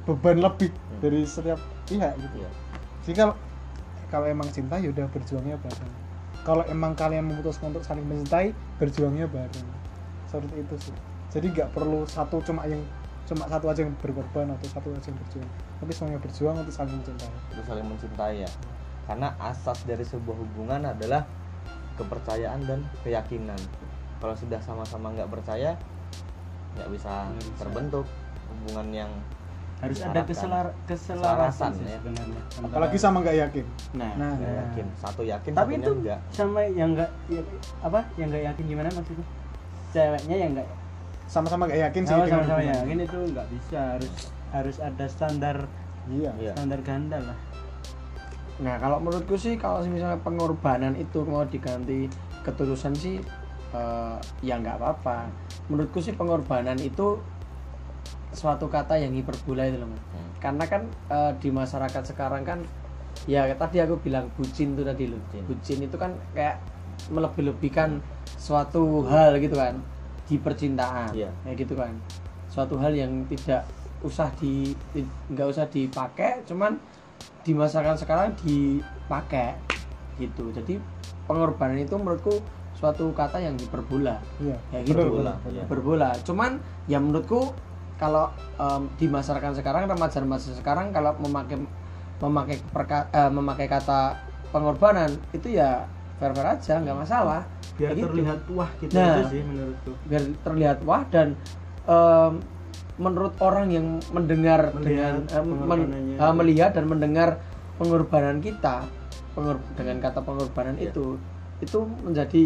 beban 0.07 0.39
lebih 0.39 0.71
Hmm. 0.71 1.03
dari 1.03 1.27
setiap 1.27 1.59
pihak 1.85 2.15
gitu. 2.17 2.37
Iya. 2.39 2.51
jadi 3.03 3.15
kalau 3.19 3.35
kalau 4.07 4.27
emang 4.31 4.47
cinta 4.49 4.79
ya 4.79 4.95
udah 4.95 5.11
berjuangnya 5.11 5.59
bareng. 5.59 5.93
Kalau 6.47 6.63
emang 6.71 6.95
kalian 6.95 7.27
memutuskan 7.27 7.75
untuk 7.75 7.83
saling 7.83 8.07
mencintai 8.07 8.55
berjuangnya 8.79 9.27
bareng. 9.27 9.67
Seperti 10.31 10.63
itu 10.63 10.75
sih. 10.79 10.95
Jadi 11.35 11.51
nggak 11.51 11.75
perlu 11.75 12.07
satu 12.07 12.39
cuma 12.47 12.63
yang 12.71 12.79
cuma 13.27 13.51
satu 13.51 13.67
aja 13.67 13.83
yang 13.83 13.91
berkorban 13.99 14.55
atau 14.55 14.71
satu 14.71 14.95
aja 14.95 15.11
yang 15.11 15.19
berjuang. 15.27 15.51
Tapi 15.83 15.91
semuanya 15.91 16.21
berjuang 16.23 16.55
untuk 16.63 16.71
saling 16.71 16.95
mencintai. 16.95 17.31
Itu 17.51 17.63
saling 17.67 17.87
mencintai 17.91 18.35
ya 18.47 18.51
karena 19.07 19.33
asas 19.39 19.79
dari 19.83 20.03
sebuah 20.03 20.37
hubungan 20.37 20.83
adalah 20.85 21.23
kepercayaan 21.95 22.61
dan 22.63 22.81
keyakinan 23.01 23.59
kalau 24.19 24.35
sudah 24.35 24.59
sama-sama 24.59 25.13
nggak 25.13 25.31
percaya 25.31 25.79
nggak 26.75 26.89
bisa, 26.91 27.25
Nggak 27.27 27.41
bisa. 27.43 27.59
terbentuk 27.59 28.07
hubungan 28.51 28.89
yang 28.93 29.11
harus 29.77 30.01
ada 30.01 30.25
keselar 30.25 30.67
Keselarasan, 30.85 31.73
ya. 31.79 32.01
sebenarnya 32.01 32.41
apalagi 32.59 32.97
sama 32.97 33.21
nggak 33.21 33.37
yakin 33.39 33.65
nah 33.93 34.11
nah 34.15 34.31
nggak 34.33 34.49
Nah. 34.49 34.61
yakin 34.63 34.87
satu 34.95 35.23
yakin 35.23 35.53
tapi 35.53 35.73
itu 35.77 35.93
enggak 35.95 36.21
sama 36.31 36.61
yang 36.67 36.93
enggak 36.93 37.11
ya, 37.29 37.43
apa 37.81 38.01
yang 38.17 38.29
enggak 38.29 38.45
yakin 38.47 38.65
gimana 38.67 38.89
maksudnya 38.91 39.27
ceweknya 39.91 40.37
yang 40.39 40.51
enggak 40.53 40.69
sama-sama 41.27 41.63
nggak 41.67 41.81
yakin 41.83 42.03
sih 42.03 42.11
sama 42.11 42.25
dengan 42.25 42.41
sama 42.41 42.53
hubungan. 42.55 42.73
yakin 42.75 42.99
itu 43.03 43.19
enggak 43.27 43.47
bisa 43.53 43.81
harus 43.93 44.13
harus 44.49 44.77
ada 44.81 45.05
standar 45.07 45.57
iya 46.09 46.31
Iya. 46.35 46.53
standar 46.57 46.81
ganda 46.81 47.19
lah 47.23 47.37
nah 48.57 48.81
kalau 48.81 48.97
menurutku 48.99 49.37
sih 49.37 49.55
kalau 49.55 49.85
misalnya 49.85 50.17
pengorbanan 50.19 50.97
itu 50.97 51.21
mau 51.23 51.45
diganti 51.45 52.09
ketulusan 52.41 52.97
sih 52.97 53.21
eh, 53.71 54.17
ya 54.41 54.57
nggak 54.57 54.81
apa-apa 54.81 55.29
menurutku 55.69 56.01
sih 56.01 56.17
pengorbanan 56.17 56.81
itu 56.81 57.21
suatu 58.33 58.69
kata 58.69 59.01
yang 59.01 59.13
hiperbola 59.13 59.65
itu 59.65 59.77
loh. 59.77 59.89
Hmm. 59.89 60.29
karena 60.39 60.65
kan 60.65 60.83
eh, 61.09 61.33
di 61.37 61.49
masyarakat 61.51 62.03
sekarang 62.07 62.43
kan 62.43 62.59
ya 63.25 63.45
tadi 63.53 63.81
aku 63.81 63.97
bilang 63.99 64.29
bucin 64.37 64.73
itu 64.73 64.83
tadi 64.83 65.05
loh 65.09 65.21
Bucin. 65.27 65.43
bucin 65.45 65.79
itu 65.85 65.97
kan 65.97 66.13
kayak 66.33 66.57
melebih-lebihkan 67.09 68.01
suatu 68.37 69.05
hal 69.05 69.37
gitu 69.37 69.57
kan 69.57 69.77
di 70.27 70.37
percintaan 70.37 71.13
Iya. 71.13 71.29
kayak 71.45 71.57
gitu 71.61 71.75
kan 71.77 71.93
suatu 72.49 72.81
hal 72.81 72.93
yang 72.93 73.13
tidak 73.29 73.69
usah 74.01 74.33
di 74.37 74.73
di- 74.93 75.09
nggak 75.29 75.49
usah 75.49 75.69
dipakai 75.69 76.41
cuman 76.45 76.77
di 77.47 77.55
masyarakat 77.55 77.95
sekarang 77.97 78.35
dipakai 78.37 79.55
gitu 80.19 80.51
jadi 80.51 80.83
pengorbanan 81.25 81.79
itu 81.79 81.95
menurutku 81.95 82.43
suatu 82.75 83.15
kata 83.15 83.39
yang 83.39 83.55
hiperbola 83.55 84.19
iya 84.37 84.59
kayak 84.69 84.83
gitu 84.85 84.99
Hiperbola, 84.99 85.33
bener, 85.41 85.53
iya. 85.55 85.65
berbola 85.65 86.11
cuman 86.21 86.59
ya 86.85 86.99
menurutku 86.99 87.55
kalau 87.97 88.29
em, 88.59 88.91
di 88.99 89.07
masyarakat 89.07 89.57
sekarang 89.57 89.87
remaja-remaja 89.87 90.53
sekarang 90.53 90.91
kalau 90.91 91.15
memakai 91.17 91.63
memakai 92.19 92.57
perka- 92.67 93.09
eh, 93.09 93.31
memakai 93.31 93.67
kata 93.67 94.19
pengorbanan 94.51 95.15
itu 95.31 95.55
ya 95.55 95.87
fair 96.19 96.33
fair 96.33 96.49
aja 96.51 96.81
nggak 96.81 96.97
masalah 96.99 97.45
biar 97.77 97.93
gitu. 97.93 98.09
terlihat 98.11 98.41
wah 98.51 98.71
kita 98.77 98.97
Nah. 98.97 99.29
sih 99.29 99.41
menurutku 99.41 99.93
biar 100.05 100.23
terlihat 100.43 100.79
wah 100.83 101.03
dan 101.09 101.37
em, 101.87 102.33
menurut 102.97 103.37
orang 103.39 103.69
yang 103.69 103.87
mendengar 104.09 104.73
Melihat 104.73 104.83
dengan 104.83 105.15
em, 105.31 105.47
men- 105.63 105.91
eh, 106.17 106.33
melihat 106.35 106.71
dan 106.73 106.85
mendengar 106.87 107.29
pengorbanan 107.77 108.41
kita 108.41 108.89
pengor- 109.33 109.61
dengan 109.77 110.01
kata 110.01 110.21
pengorbanan 110.21 110.77
Iya. 110.77 110.91
itu 110.91 111.21
itu 111.59 111.79
menjadi 112.01 112.43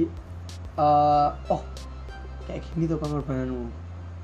eh, 0.72 1.28
oh 1.48 1.62
kayak 2.44 2.62
gini 2.68 2.84
tuh 2.86 2.98
pengorbananmu. 2.98 3.66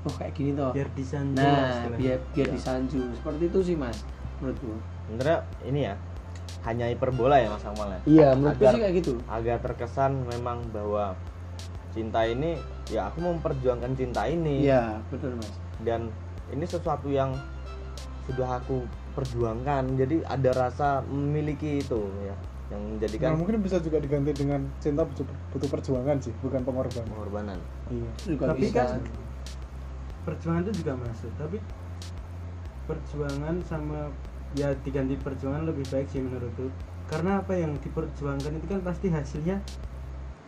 Oh 0.03 0.13
kayak 0.13 0.33
gini 0.33 0.51
tuh 0.51 0.71
biar 0.71 0.89
disanjung 0.91 1.35
nah 1.37 1.95
biar 1.95 2.19
biar 2.31 2.47
Iya. 2.47 2.53
disanjung. 2.53 3.07
Seperti 3.13 3.43
itu 3.45 3.59
sih 3.63 3.75
mas 3.75 4.03
menurutku. 4.37 4.75
Sebenarnya 5.05 5.37
ini 5.63 5.79
ya 5.81 5.95
hanya 6.63 6.91
hiperbola 6.91 7.39
ya 7.39 7.47
Mas 7.47 7.63
Akmal 7.63 7.87
ya? 7.89 7.99
Iya 8.03 8.27
menurutku 8.35 8.63
Agar- 8.63 8.73
sih 8.75 8.81
kayak 8.83 8.95
gitu. 8.99 9.13
agak 9.25 9.57
terkesan 9.63 10.27
memang 10.27 10.59
bahwa 10.69 11.15
cinta 11.91 12.23
ini 12.23 12.59
ya 12.87 13.07
aku 13.07 13.23
memperjuangkan 13.23 13.95
cinta 13.95 14.27
ini. 14.27 14.67
Iya 14.67 14.99
betul 15.07 15.35
mas 15.35 15.47
dan 15.83 16.09
ini 16.53 16.63
sesuatu 16.63 17.11
yang 17.11 17.35
sudah 18.27 18.59
aku 18.61 18.83
perjuangkan. 19.17 19.97
Jadi 19.97 20.21
ada 20.27 20.51
rasa 20.53 21.01
memiliki 21.07 21.81
itu 21.81 22.01
ya 22.21 22.35
yang 22.67 22.83
Nah, 22.83 22.89
menjadikan 22.99 23.39
mungkin 23.39 23.63
bisa 23.63 23.79
juga 23.79 23.97
diganti 24.03 24.35
dengan 24.35 24.67
cinta 24.83 25.07
butuh, 25.07 25.23
butuh 25.55 25.69
perjuangan 25.71 26.19
sih, 26.19 26.35
bukan 26.43 26.67
pengorbanan. 26.67 27.07
pengorbanan. 27.07 27.59
Iya. 27.87 28.11
Juga 28.27 28.43
tapi 28.51 28.67
bisa. 28.67 28.83
kan 28.83 28.99
perjuangan 30.27 30.61
itu 30.67 30.73
juga 30.83 30.93
masuk 30.99 31.31
tapi 31.39 31.57
perjuangan 32.83 33.55
sama 33.63 34.11
ya 34.59 34.75
diganti 34.83 35.15
perjuangan 35.15 35.63
lebih 35.63 35.87
baik 35.87 36.07
sih 36.11 36.19
menurutku. 36.19 36.67
Karena 37.07 37.39
apa 37.39 37.55
yang 37.55 37.71
diperjuangkan 37.79 38.59
itu 38.59 38.67
kan 38.67 38.83
pasti 38.83 39.07
hasilnya 39.07 39.63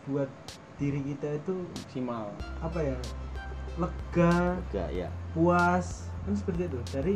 buat 0.04 0.28
diri 0.76 1.00
kita 1.00 1.40
itu 1.40 1.56
maksimal. 1.72 2.28
apa 2.60 2.78
ya 2.84 2.96
lega. 3.80 4.60
Juga 4.68 4.86
ya 4.92 5.08
puas. 5.32 6.10
Kan 6.26 6.34
seperti 6.36 6.68
itu. 6.68 6.78
Dari 6.90 7.14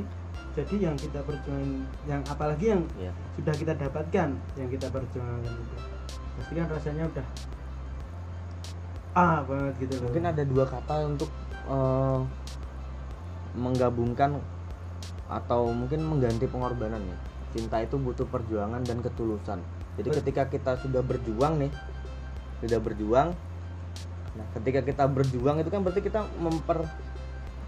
jadi 0.55 0.91
yang 0.91 0.97
kita 0.99 1.21
perjuangkan 1.27 1.83
yang 2.07 2.23
apalagi 2.31 2.71
yang 2.71 2.83
ya 2.95 3.11
sudah 3.35 3.55
kita 3.59 3.75
dapatkan 3.75 4.29
yang 4.55 4.69
kita 4.71 4.87
perjuangkan 4.91 5.43
itu. 5.51 5.77
Pasti 6.39 6.53
kan 6.55 6.67
rasanya 6.71 7.05
udah 7.11 7.27
ah 9.15 9.39
banget 9.47 9.75
gitu 9.87 9.95
loh. 9.99 10.11
Mungkin 10.11 10.25
ada 10.27 10.43
dua 10.43 10.65
kata 10.67 10.95
untuk 11.07 11.31
eh, 11.71 12.21
menggabungkan 13.55 14.43
atau 15.31 15.71
mungkin 15.71 16.05
mengganti 16.05 16.45
pengorbanan 16.51 17.01
ya 17.01 17.17
cinta 17.55 17.79
itu 17.79 17.95
butuh 17.97 18.27
perjuangan 18.27 18.83
dan 18.83 18.99
ketulusan. 18.99 19.63
Jadi 19.95 20.09
Bet- 20.11 20.17
ketika 20.23 20.43
kita 20.51 20.73
sudah 20.83 21.03
berjuang 21.07 21.63
nih 21.63 21.71
sudah 22.65 22.81
berjuang 22.81 23.29
nah 24.35 24.47
ketika 24.59 24.83
kita 24.83 25.05
berjuang 25.07 25.63
itu 25.63 25.71
kan 25.71 25.87
berarti 25.87 26.03
kita 26.03 26.27
memper 26.43 26.83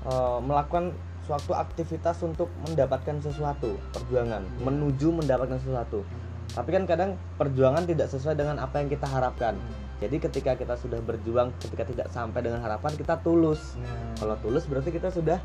eh, 0.07 0.39
melakukan 0.41 0.95
suatu 1.27 1.59
aktivitas 1.59 2.23
untuk 2.23 2.47
mendapatkan 2.63 3.19
sesuatu 3.19 3.75
perjuangan 3.91 4.47
menuju 4.63 5.11
mendapatkan 5.11 5.59
sesuatu. 5.59 6.07
Tapi 6.55 6.71
kan 6.71 6.87
kadang 6.87 7.11
perjuangan 7.35 7.83
tidak 7.85 8.07
sesuai 8.09 8.39
dengan 8.39 8.63
apa 8.63 8.79
yang 8.79 8.89
kita 8.89 9.05
harapkan. 9.11 9.59
Jadi 9.99 10.23
ketika 10.23 10.55
kita 10.55 10.79
sudah 10.79 11.03
berjuang 11.03 11.51
ketika 11.59 11.83
tidak 11.83 12.09
sampai 12.15 12.47
dengan 12.47 12.63
harapan 12.63 12.95
kita 12.95 13.19
tulus. 13.27 13.75
Nah, 13.83 14.15
kalau 14.23 14.37
tulus 14.39 14.65
berarti 14.71 14.95
kita 14.95 15.11
sudah 15.11 15.43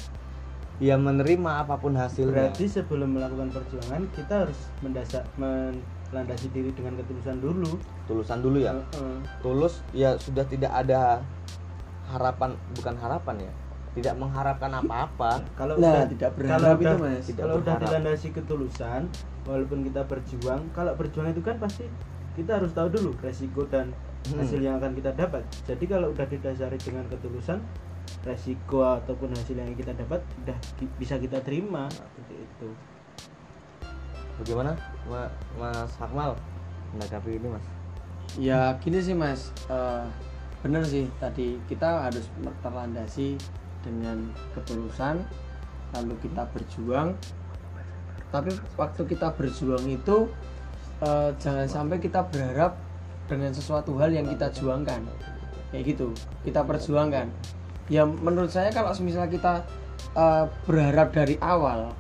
ya 0.78 0.96
menerima 0.96 1.66
apa 1.66 1.82
pun 1.82 1.98
hasilnya. 1.98 2.54
Berarti 2.54 2.66
sebelum 2.70 3.18
melakukan 3.18 3.50
perjuangan 3.50 4.02
kita 4.14 4.46
harus 4.46 4.60
mendasar 4.86 5.26
melandasi 5.42 6.54
diri 6.54 6.70
dengan 6.78 7.02
ketulusan 7.02 7.42
dulu. 7.42 7.82
Tulusan 8.06 8.40
dulu 8.46 8.62
ya? 8.62 8.78
Heeh. 8.78 9.18
tulus 9.42 9.82
ya 9.98 10.14
sudah 10.22 10.46
tidak 10.46 10.70
ada 10.70 11.26
harapan 12.12 12.54
bukan 12.76 12.96
harapan 13.00 13.50
ya 13.50 13.54
tidak 13.92 14.16
mengharapkan 14.16 14.72
apa-apa. 14.74 15.44
Kalau 15.54 15.76
nah 15.76 16.00
udah 16.00 16.08
tidak 16.08 16.30
kalau 16.32 16.40
berharap 16.40 16.76
itu 16.76 16.86
udah, 16.86 16.96
mas. 16.98 17.24
Tidak 17.24 17.38
kalau 17.38 17.56
udah 17.56 17.66
berharap. 17.66 17.82
dilandasi 17.84 18.28
ketulusan 18.32 19.02
walaupun 19.44 19.80
kita 19.84 20.02
berjuang 20.06 20.62
kalau 20.72 20.92
berjuang 20.94 21.28
itu 21.30 21.42
kan 21.42 21.56
pasti 21.58 21.86
kita 22.32 22.56
harus 22.56 22.72
tahu 22.72 22.88
dulu 22.88 23.12
resiko 23.20 23.68
dan 23.68 23.92
Hmm. 24.22 24.38
hasil 24.38 24.62
yang 24.62 24.78
akan 24.78 24.94
kita 24.94 25.12
dapat. 25.12 25.42
Jadi 25.66 25.84
kalau 25.88 26.10
udah 26.10 26.24
didasari 26.24 26.78
dengan 26.78 27.02
ketulusan 27.08 27.58
resiko 28.22 28.86
ataupun 28.86 29.34
hasil 29.34 29.58
yang 29.58 29.74
kita 29.74 29.92
dapat 29.92 30.22
udah 30.40 30.54
bisa 30.96 31.18
kita 31.18 31.42
terima. 31.42 31.90
Seperti 31.90 32.36
itu. 32.38 32.70
Bagaimana 34.38 34.78
Ma- 35.06 35.34
Mas 35.58 35.94
Akmal 35.98 36.38
menanggapi 36.94 37.36
ini 37.36 37.48
Mas? 37.50 37.66
Ya 38.38 38.78
gini 38.78 39.02
sih 39.02 39.12
mas. 39.12 39.50
Eh, 39.68 40.06
bener 40.62 40.86
sih 40.86 41.10
tadi 41.18 41.58
kita 41.66 42.06
harus 42.06 42.30
terlandasi 42.62 43.36
dengan 43.82 44.18
ketulusan 44.56 45.22
lalu 45.92 46.16
kita 46.24 46.48
berjuang. 46.56 47.18
Tapi 48.32 48.56
waktu 48.80 49.02
kita 49.12 49.36
berjuang 49.36 49.84
itu 49.92 50.32
eh, 51.04 51.30
jangan 51.36 51.68
sampai 51.68 52.00
kita 52.00 52.24
berharap 52.32 52.80
dengan 53.28 53.52
sesuatu 53.52 54.00
hal 54.00 54.12
yang 54.16 54.28
kita 54.28 54.48
juangkan. 54.56 55.04
Kayak 55.72 55.84
gitu 55.96 56.16
kita 56.48 56.64
perjuangkan. 56.64 57.28
Ya 57.92 58.08
menurut 58.08 58.52
saya 58.54 58.72
kalau 58.72 58.96
misalnya 59.04 59.32
kita 59.32 59.54
eh, 60.16 60.46
berharap 60.64 61.12
dari 61.12 61.36
awal 61.44 61.92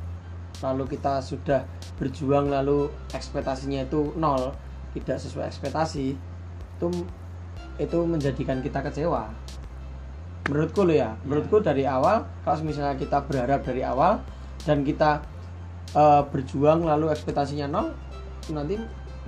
lalu 0.62 0.86
kita 0.94 1.20
sudah 1.26 1.65
berjuang 1.98 2.54
lalu 2.54 2.89
ekspektasinya 3.13 3.86
itu 3.86 4.13
nol 4.13 4.54
tidak 4.94 5.17
sesuai 5.17 5.50
ekspektasi 5.50 6.13
itu 6.13 6.88
itu 7.82 7.98
menjadikan 8.06 8.62
kita 8.62 8.82
kecewa 8.86 9.30
menurutku 10.50 10.82
lo 10.88 10.94
ya 10.94 11.14
menurutku 11.22 11.62
dari 11.62 11.86
awal 11.86 12.26
kalau 12.42 12.66
misalnya 12.66 12.98
kita 12.98 13.22
berharap 13.26 13.62
dari 13.62 13.86
awal 13.86 14.22
dan 14.66 14.82
kita 14.82 15.22
eh, 15.94 16.22
berjuang 16.30 16.86
lalu 16.86 17.14
ekspektasinya 17.14 17.70
nol 17.70 17.94
itu 18.42 18.52
nanti 18.58 18.76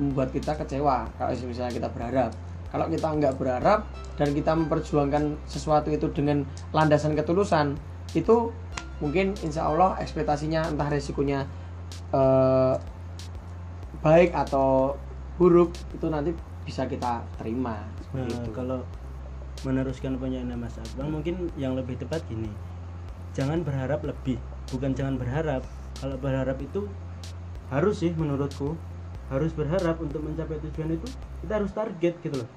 membuat 0.01 0.33
kita 0.33 0.57
kecewa 0.57 1.05
kalau 1.17 1.31
misalnya 1.45 1.73
kita 1.73 1.89
berharap 1.93 2.31
kalau 2.73 2.89
kita 2.89 3.05
nggak 3.13 3.33
berharap 3.37 3.85
dan 4.17 4.33
kita 4.33 4.51
memperjuangkan 4.57 5.37
sesuatu 5.45 5.93
itu 5.93 6.09
dengan 6.09 6.41
landasan 6.73 7.13
ketulusan 7.13 7.77
itu 8.17 8.49
mungkin 8.97 9.37
insya 9.45 9.69
Allah 9.69 9.97
ekspektasinya 10.01 10.73
entah 10.73 10.89
resikonya 10.89 11.45
eh, 12.09 12.73
baik 14.01 14.33
atau 14.33 14.97
buruk 15.37 15.73
itu 15.93 16.09
nanti 16.09 16.33
bisa 16.65 16.85
kita 16.85 17.21
terima 17.37 17.85
Nah, 18.13 18.29
seperti 18.29 18.45
itu. 18.45 18.49
kalau 18.53 18.79
meneruskan 19.63 20.19
pertanyaan 20.19 20.59
Mas 20.59 20.75
Akbar 20.79 21.07
mungkin 21.07 21.51
yang 21.59 21.75
lebih 21.75 21.99
tepat 21.99 22.23
gini. 22.27 22.51
Jangan 23.33 23.65
berharap 23.65 24.05
lebih, 24.05 24.37
bukan 24.69 24.93
jangan 24.93 25.17
berharap. 25.17 25.65
Kalau 25.97 26.19
berharap 26.19 26.59
itu 26.61 26.85
harus 27.71 28.03
sih 28.03 28.13
menurutku 28.13 28.77
harus 29.31 29.49
berharap 29.55 29.97
untuk 30.03 30.21
mencapai 30.21 30.61
tujuan 30.69 30.93
itu 30.93 31.07
kita 31.41 31.57
harus 31.57 31.71
target 31.73 32.13
gitu 32.21 32.43
loh. 32.43 32.49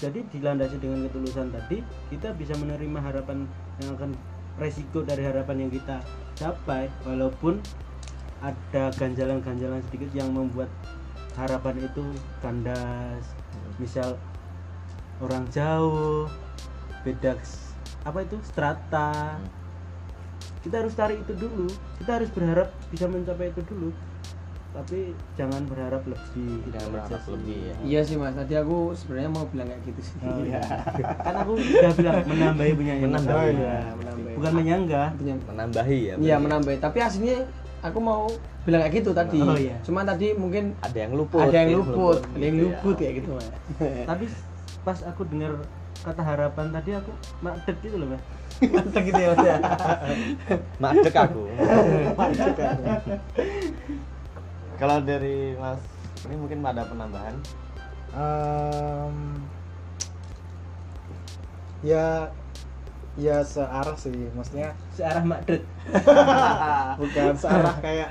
Jadi 0.00 0.24
dilandasi 0.32 0.80
dengan 0.80 1.04
ketulusan 1.06 1.52
tadi 1.52 1.84
kita 2.08 2.32
bisa 2.34 2.56
menerima 2.56 2.98
harapan 2.98 3.44
yang 3.84 3.94
akan 3.94 4.16
resiko 4.56 5.04
dari 5.04 5.22
harapan 5.22 5.68
yang 5.68 5.70
kita 5.70 6.00
capai 6.34 6.88
walaupun 7.04 7.60
ada 8.40 8.88
ganjalan-ganjalan 8.96 9.84
sedikit 9.88 10.10
yang 10.16 10.32
membuat 10.32 10.72
harapan 11.36 11.84
itu 11.84 12.04
kandas 12.40 13.36
misal 13.76 14.16
orang 15.20 15.44
jauh 15.48 16.26
beda 17.00 17.36
apa 18.02 18.18
itu 18.20 18.36
strata 18.42 19.36
kita 20.60 20.76
harus 20.78 20.92
cari 20.92 21.16
itu 21.16 21.32
dulu 21.34 21.68
kita 21.96 22.10
harus 22.16 22.28
berharap 22.28 22.68
bisa 22.88 23.04
mencapai 23.04 23.48
itu 23.48 23.60
dulu 23.64 23.92
tapi 24.70 25.12
jangan 25.34 25.66
berharap 25.66 26.06
lebih 26.06 26.62
Jangan 26.70 26.88
berharap 26.94 27.20
sih. 27.20 27.32
lebih 27.34 27.58
ya. 27.58 27.74
Iya 27.82 28.00
sih 28.06 28.14
mas, 28.14 28.38
tadi 28.38 28.54
aku 28.54 28.94
sebenarnya 28.94 29.26
mau 29.28 29.42
bilang 29.44 29.66
kayak 29.66 29.82
gitu 29.82 30.00
sih. 30.00 30.14
Oh, 30.22 30.46
Iya. 30.46 30.62
kan 31.18 31.34
aku 31.36 31.52
udah 31.58 31.92
bilang 31.92 32.22
menambahi 32.22 32.72
punya 32.78 32.92
Menambahi. 33.02 33.50
Iya, 33.50 33.76
menambah. 33.92 34.30
bukan 34.38 34.52
menyanggah 34.54 35.08
Punya- 35.12 35.42
menambahi 35.42 35.98
ya 35.98 36.14
Iya 36.14 36.14
berarti. 36.14 36.42
menambah. 36.46 36.72
Tapi 36.78 36.98
aslinya 37.02 37.38
aku 37.82 37.98
mau 37.98 38.30
bilang 38.62 38.80
kayak 38.80 38.94
gitu 38.94 39.10
tadi. 39.10 39.42
Oh, 39.42 39.58
iya. 39.58 39.74
Cuma 39.82 40.06
tadi 40.06 40.26
mungkin 40.34 40.78
ada 40.78 40.98
yang 41.00 41.12
luput 41.12 41.42
ada 41.42 41.56
yang 41.56 41.70
luput, 41.74 42.18
ada 42.22 42.38
yang 42.38 42.54
gitu 42.54 42.62
ya. 42.62 42.70
luput 42.70 42.94
kayak 42.94 43.14
gitu 43.18 43.30
mas. 43.34 43.46
tapi 44.06 44.24
pas 44.80 44.98
aku 45.04 45.22
dengar 45.28 45.60
kata 46.00 46.22
harapan 46.24 46.72
tadi 46.72 46.90
aku 46.96 47.12
madep 47.44 47.76
gitu 47.84 47.96
loh 48.00 48.08
Mbak. 48.16 48.22
Mantap 48.76 49.02
gitu 49.04 49.20
ya 49.20 49.28
mas. 49.32 49.44
ya. 49.44 49.56
Madek 50.82 51.16
aku. 51.24 51.42
Kalau 54.80 54.96
dari 55.04 55.56
Mas 55.56 55.80
ini 56.28 56.34
mungkin 56.36 56.64
ada 56.64 56.84
penambahan. 56.88 57.36
Em, 58.10 59.16
ya 61.80 62.28
ya 63.14 63.38
searah 63.44 63.94
sih 63.94 64.14
maksudnya 64.34 64.74
searah 64.94 65.22
madep 65.22 65.62
bukan 66.98 67.34
searah 67.38 67.74
kayak 67.82 68.10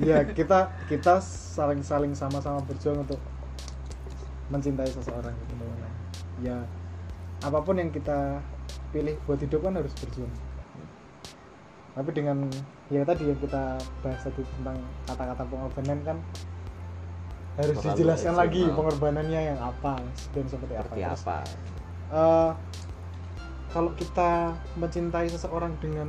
ya 0.00 0.24
kita 0.28 0.68
kita 0.88 1.20
saling 1.24 1.80
saling 1.80 2.12
sama-sama 2.12 2.60
berjuang 2.64 3.04
untuk 3.04 3.20
mencintai 4.52 4.90
seseorang 4.92 5.32
gitu 5.32 5.56
teman-teman 5.56 5.92
ya 6.44 6.58
apa 7.42 7.58
pun 7.58 7.74
yang 7.74 7.90
kita 7.90 8.38
pilih 8.94 9.18
buat 9.26 9.40
hidup 9.40 9.60
kan 9.66 9.74
harus 9.74 9.90
berjuang. 9.98 10.30
Tapi 11.92 12.10
dengan 12.14 12.48
ya 12.88 13.02
tadi 13.04 13.28
yang 13.28 13.40
kita 13.40 13.76
bahas 14.00 14.20
tadi 14.22 14.40
tentang 14.40 14.78
kata-kata 15.08 15.42
pengorbanan 15.48 15.98
kan 16.06 16.18
harus 17.60 17.76
Terlalu 17.76 17.88
dijelaskan 17.92 18.32
ekstrim, 18.32 18.42
lagi 18.48 18.62
pengorbanannya 18.72 19.40
yang 19.52 19.60
apa 19.60 20.00
dan 20.32 20.44
seperti 20.48 20.74
apa. 20.78 20.88
Seperti 20.88 21.02
Terus, 21.04 21.24
apa. 21.26 21.38
Eh, 22.12 22.50
kalau 23.72 23.90
kita 23.96 24.30
mencintai 24.76 25.28
seseorang 25.28 25.72
dengan 25.80 26.08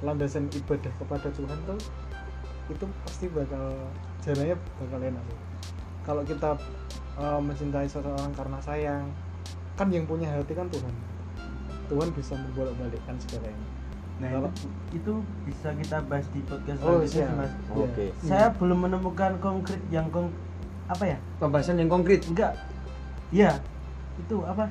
landasan 0.00 0.48
ibadah 0.52 0.92
kepada 0.96 1.28
Tuhan 1.32 1.58
tuh 1.68 1.80
itu 2.72 2.84
pasti 3.04 3.26
bakal 3.28 3.76
jalannya 4.24 4.56
bakal 4.80 5.00
enak 5.02 5.24
kalau 6.06 6.22
kita 6.24 6.56
eh, 7.20 7.40
mencintai 7.40 7.84
seseorang 7.84 8.32
karena 8.32 8.58
sayang 8.58 9.04
kan 9.74 9.88
yang 9.88 10.04
punya 10.04 10.28
hati 10.28 10.52
kan 10.52 10.66
Tuhan 10.66 10.94
Tuhan 11.86 12.08
bisa 12.10 12.34
membolak-balikkan 12.34 13.16
segalanya 13.18 13.66
Nah, 14.20 14.28
Kalau- 14.28 14.52
itu, 14.52 14.68
itu 14.94 15.12
bisa 15.44 15.72
kita 15.72 15.96
bahas 16.04 16.28
di 16.28 16.44
podcast 16.44 16.76
Oh, 16.82 17.00
selanjutnya 17.00 17.24
siap. 17.24 17.40
Mas. 17.40 17.52
oke 17.72 18.04
Saya 18.20 18.46
belum 18.52 18.78
menemukan 18.82 19.32
konkret 19.40 19.80
yang 19.88 20.12
kong 20.12 20.28
apa 20.86 21.04
ya? 21.06 21.18
Pembahasan 21.40 21.80
yang 21.80 21.88
konkret. 21.88 22.20
Enggak. 22.28 22.52
Ya. 23.32 23.56
Itu 24.20 24.44
apa? 24.44 24.68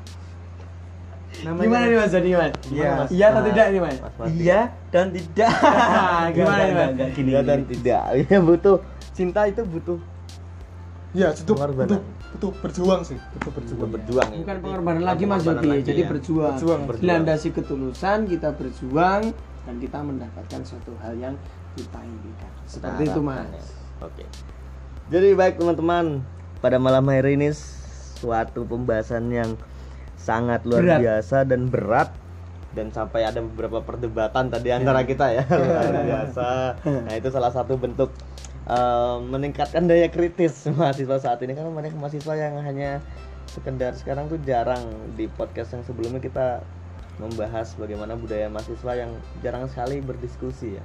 Namanya 1.42 1.66
Gimana 1.66 1.84
nih 1.88 1.98
Mas 1.98 2.12
jadi 2.12 2.30
Mas? 2.36 2.54
Iya. 2.68 2.90
Mas? 2.94 3.10
Iya 3.10 3.26
atau 3.26 3.42
tidak 3.44 3.66
nih 3.68 3.82
Mas? 3.82 3.98
Iya 4.30 4.60
dan 4.90 5.06
tidak. 5.10 5.54
Gimana 6.38 6.62
nih, 6.62 6.76
Mas? 6.76 6.90
enggak, 6.94 7.10
gini, 7.14 7.30
Iya 7.30 7.42
dan 7.42 7.60
tidak 7.66 8.02
ya 8.22 8.38
butuh 8.40 8.78
cinta 9.10 9.42
itu 9.46 9.62
butuh 9.64 9.98
ya 11.12 11.34
itu 11.34 11.42
Pengorbanan. 11.48 11.90
butuh 11.90 12.02
butuh 12.30 12.52
berjuang 12.62 13.02
sih 13.02 13.18
butuh 13.36 13.52
berjuang 13.58 13.80
butuh 13.82 13.90
berjuang 13.98 14.30
ya. 14.30 14.38
Bukan 14.46 14.58
pengorbanan 14.62 15.04
lagi 15.04 15.24
Mas 15.26 15.44
Yodi, 15.44 15.66
lagi 15.66 15.82
jadi 15.82 16.02
ya. 16.06 16.10
berjuang. 16.14 16.56
Berjuang. 16.56 16.82
Berjuang. 16.86 17.04
Dilandasi 17.04 17.48
ketulusan, 17.52 18.18
kita 18.30 18.50
berjuang 18.54 19.22
dan 19.66 19.76
kita 19.82 20.00
mendapatkan 20.06 20.62
suatu 20.62 20.94
hal 21.02 21.14
yang 21.18 21.36
kita 21.74 22.00
inginkan. 22.06 22.52
Seperti 22.70 23.02
itu 23.10 23.22
Mas. 23.26 23.46
Harapannya. 23.50 23.64
Oke. 24.06 24.24
Jadi 25.10 25.28
baik 25.34 25.58
teman-teman, 25.58 26.22
pada 26.62 26.78
malam 26.78 27.02
hari 27.10 27.34
ini 27.34 27.50
suatu 28.22 28.62
pembahasan 28.70 29.34
yang 29.34 29.58
sangat 30.20 30.62
luar 30.70 30.86
Berat. 30.86 31.00
biasa 31.02 31.38
dan 31.50 31.72
berat 31.72 32.14
dan 32.74 32.94
sampai 32.94 33.26
ada 33.26 33.42
beberapa 33.42 33.82
perdebatan 33.82 34.54
tadi 34.54 34.70
antara 34.70 35.02
kita 35.06 35.26
ya. 35.34 35.44
Luar 35.60 35.94
biasa. 36.06 36.50
Nah 36.86 37.14
itu 37.18 37.30
salah 37.34 37.50
satu 37.50 37.76
bentuk 37.76 38.14
eh, 38.70 39.18
meningkatkan 39.26 39.90
daya 39.90 40.08
kritis 40.10 40.66
mahasiswa 40.78 41.18
saat 41.18 41.40
ini. 41.42 41.58
Karena 41.58 41.74
banyak 41.74 41.96
mahasiswa 41.98 42.34
yang 42.38 42.62
hanya 42.62 43.02
sekedar 43.50 43.98
sekarang 43.98 44.30
tuh 44.30 44.38
jarang 44.46 44.86
di 45.18 45.26
podcast 45.26 45.74
yang 45.74 45.82
sebelumnya 45.82 46.22
kita 46.22 46.62
membahas 47.18 47.76
bagaimana 47.76 48.16
budaya 48.16 48.48
mahasiswa 48.48 48.94
yang 48.96 49.12
jarang 49.42 49.66
sekali 49.68 50.00
berdiskusi 50.00 50.78
ya. 50.78 50.84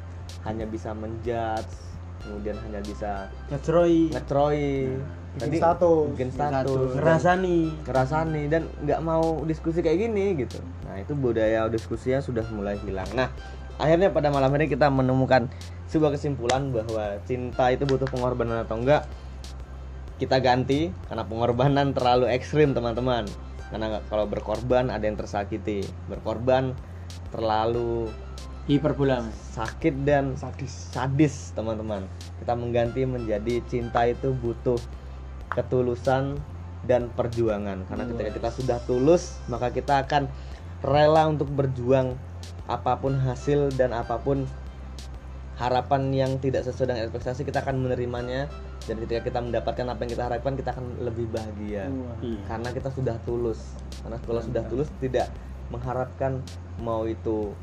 Hanya 0.49 0.65
bisa 0.65 0.97
menjudge 0.97 1.95
kemudian 2.25 2.57
hanya 2.65 2.81
bisa 2.81 3.29
Ngecroi, 3.53 4.17
ngetroi 4.17 4.97
bikin 5.39 5.61
status. 5.61 6.07
bikin 6.15 6.15
Bikin 6.15 6.29
status 6.31 6.55
status. 6.55 6.75
dan 6.75 6.97
ngerasani. 6.99 7.59
ngerasani 7.87 8.43
dan 8.47 8.63
nggak 8.87 9.01
mau 9.03 9.43
diskusi 9.43 9.83
kayak 9.83 9.99
gini 10.09 10.47
gitu. 10.47 10.59
Nah 10.87 11.01
itu 11.03 11.13
budaya 11.19 11.67
diskusinya 11.67 12.23
sudah 12.23 12.47
mulai 12.55 12.79
hilang. 12.83 13.09
Nah 13.19 13.29
akhirnya 13.77 14.15
pada 14.15 14.31
malam 14.31 14.55
ini 14.55 14.71
kita 14.71 14.87
menemukan 14.87 15.51
sebuah 15.91 16.15
kesimpulan 16.15 16.71
bahwa 16.71 17.19
cinta 17.27 17.71
itu 17.75 17.87
butuh 17.87 18.07
pengorbanan 18.07 18.63
atau 18.63 18.79
enggak 18.79 19.07
kita 20.23 20.39
ganti 20.39 20.95
karena 21.11 21.27
pengorbanan 21.27 21.91
terlalu 21.91 22.31
ekstrim 22.31 22.71
teman-teman. 22.71 23.27
Karena 23.75 23.99
kalau 24.07 24.31
berkorban 24.31 24.87
ada 24.87 25.03
yang 25.03 25.19
tersakiti. 25.19 25.83
Berkorban 26.07 26.79
terlalu 27.35 28.07
Hiperbola 28.65 29.21
sakit 29.53 30.09
dan 30.09 30.41
sadis. 30.41 30.89
sadis 30.89 31.53
teman-teman. 31.53 32.09
Kita 32.41 32.57
mengganti 32.57 33.05
menjadi 33.05 33.61
cinta 33.69 34.09
itu 34.09 34.33
butuh 34.33 34.81
ketulusan 35.55 36.37
dan 36.85 37.09
perjuangan. 37.15 37.87
Karena 37.89 38.05
ketika 38.11 38.31
kita 38.37 38.49
sudah 38.53 38.79
tulus 38.85 39.41
maka 39.49 39.73
kita 39.73 40.05
akan 40.05 40.29
rela 40.85 41.31
untuk 41.31 41.49
berjuang 41.49 42.13
apa 42.69 43.01
pun 43.01 43.17
hasil 43.17 43.73
dan 43.77 43.97
apa 43.97 44.21
pun 44.21 44.45
harapan 45.55 46.11
yang 46.11 46.33
tidak 46.43 46.67
sesuai 46.67 46.91
dengan 46.93 47.03
ekspektasi 47.09 47.47
kita 47.47 47.65
akan 47.65 47.89
menerimanya. 47.89 48.51
Dan 48.85 49.01
ketika 49.01 49.25
kita 49.25 49.41
mendapatkan 49.41 49.87
apa 49.89 50.01
yang 50.05 50.13
kita 50.13 50.25
harapkan 50.29 50.53
kita 50.61 50.77
akan 50.77 50.87
lebih 51.01 51.25
bahagia. 51.33 51.89
Iya. 52.21 52.39
karena 52.45 52.69
kita 52.69 52.93
sudah 52.93 53.17
tulus. 53.25 53.73
Karena 54.05 54.21
kalau 54.21 54.41
sudah 54.45 54.63
tulus 54.69 54.93
tidak 55.01 55.33
mengharapkan 55.73 56.45
mau 56.77 57.09
itu 57.09 57.57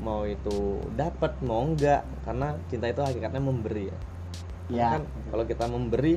mau 0.00 0.24
itu 0.24 0.80
dapat 0.96 1.36
mau 1.44 1.60
enggak. 1.68 2.00
Karena 2.24 2.56
cinta 2.72 2.88
itu 2.88 3.04
hakikatnya 3.04 3.42
memberi 3.44 3.92
ya. 3.92 3.98
Ya. 4.72 4.88
kan 4.96 5.04
kalau 5.28 5.44
kita 5.44 5.68
memberi 5.68 6.16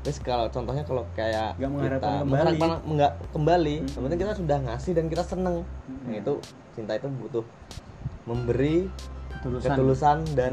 terus 0.00 0.16
kalau 0.18 0.46
contohnya 0.46 0.82
kalau 0.82 1.02
kayak 1.12 1.52
Nggak 1.54 1.68
mengharapkan 1.68 1.90
kita 1.90 2.08
kembali. 2.08 2.28
mengharapkan 2.28 2.68
enggak 2.84 3.10
kembali 3.28 3.74
Hmm. 3.76 3.88
yang 3.88 4.02
penting 4.02 4.20
kita 4.20 4.32
sudah 4.34 4.56
ngasih 4.62 4.90
dan 4.92 5.04
kita 5.06 5.22
seneng 5.22 5.54
nah 6.04 6.14
itu 6.14 6.32
cinta 6.72 6.92
itu 6.94 7.06
butuh 7.10 7.44
memberi 8.24 8.86
Ketulusan. 9.30 9.66
ketulusan 9.70 10.16
dan 10.34 10.52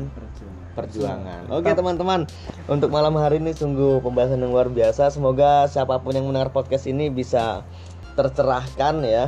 perjuangan. 0.75 1.41
Oke 1.49 1.71
teman-teman, 1.71 2.19
untuk 2.67 2.89
malam 2.89 3.15
hari 3.15 3.38
ini 3.38 3.49
sungguh 3.49 3.97
pembahasan 3.97 4.38
yang 4.38 4.51
luar 4.51 4.67
biasa. 4.67 5.10
Semoga 5.10 5.65
siapa 5.65 5.97
pun 5.97 6.12
yang 6.12 6.23
mendengar 6.23 6.49
podcast 6.49 6.86
ini 6.86 7.08
bisa 7.08 7.63
tercerahkan 8.13 9.01
ya. 9.01 9.23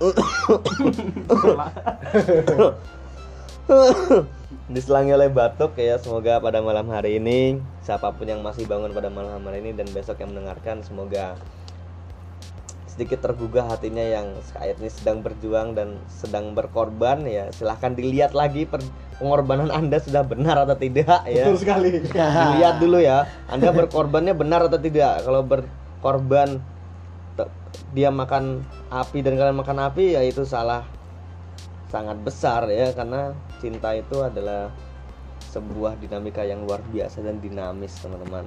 Diselangi 4.74 5.12
oleh 5.14 5.30
batuk 5.30 5.74
ya. 5.78 5.98
Semoga 5.98 6.38
pada 6.38 6.62
malam 6.62 6.86
hari 6.90 7.18
ini 7.18 7.58
siapa 7.82 8.14
pun 8.14 8.26
yang 8.26 8.42
masih 8.42 8.66
bangun 8.66 8.94
pada 8.94 9.10
malam 9.10 9.42
hari 9.42 9.62
ini 9.62 9.74
dan 9.74 9.86
besok 9.90 10.22
yang 10.22 10.34
mendengarkan 10.34 10.82
semoga 10.86 11.38
sedikit 12.96 13.28
tergugah 13.28 13.68
hatinya 13.68 14.00
yang 14.00 14.32
saat 14.40 14.80
ini 14.80 14.88
sedang 14.88 15.20
berjuang 15.20 15.76
dan 15.76 16.00
sedang 16.08 16.56
berkorban 16.56 17.28
ya. 17.28 17.52
Silahkan 17.52 17.92
dilihat 17.92 18.32
lagi 18.32 18.64
per- 18.64 18.80
pengorbanan 19.20 19.68
anda 19.68 20.00
sudah 20.00 20.24
benar 20.24 20.64
atau 20.64 20.80
tidak 20.80 21.28
ya. 21.28 21.44
Betul 21.44 21.60
sekali. 21.60 22.00
Dilihat 22.00 22.80
dulu 22.80 22.96
ya. 22.96 23.28
Anda 23.52 23.68
berkorbannya 23.76 24.32
benar 24.32 24.64
atau 24.72 24.80
tidak. 24.80 25.28
Kalau 25.28 25.44
berkorban 25.44 26.64
dia 27.92 28.08
makan 28.08 28.64
api 28.88 29.20
dan 29.20 29.36
kalian 29.36 29.60
makan 29.60 29.78
api 29.92 30.16
ya 30.16 30.24
itu 30.24 30.48
salah 30.48 30.88
sangat 31.92 32.16
besar 32.24 32.64
ya. 32.72 32.96
Karena 32.96 33.36
cinta 33.58 33.92
itu 33.92 34.20
adalah 34.20 34.68
sebuah 35.46 35.96
dinamika 35.96 36.42
yang 36.42 36.62
luar 36.62 36.80
biasa 36.86 37.20
dan 37.20 37.40
dinamis 37.40 37.96
teman-teman 37.98 38.44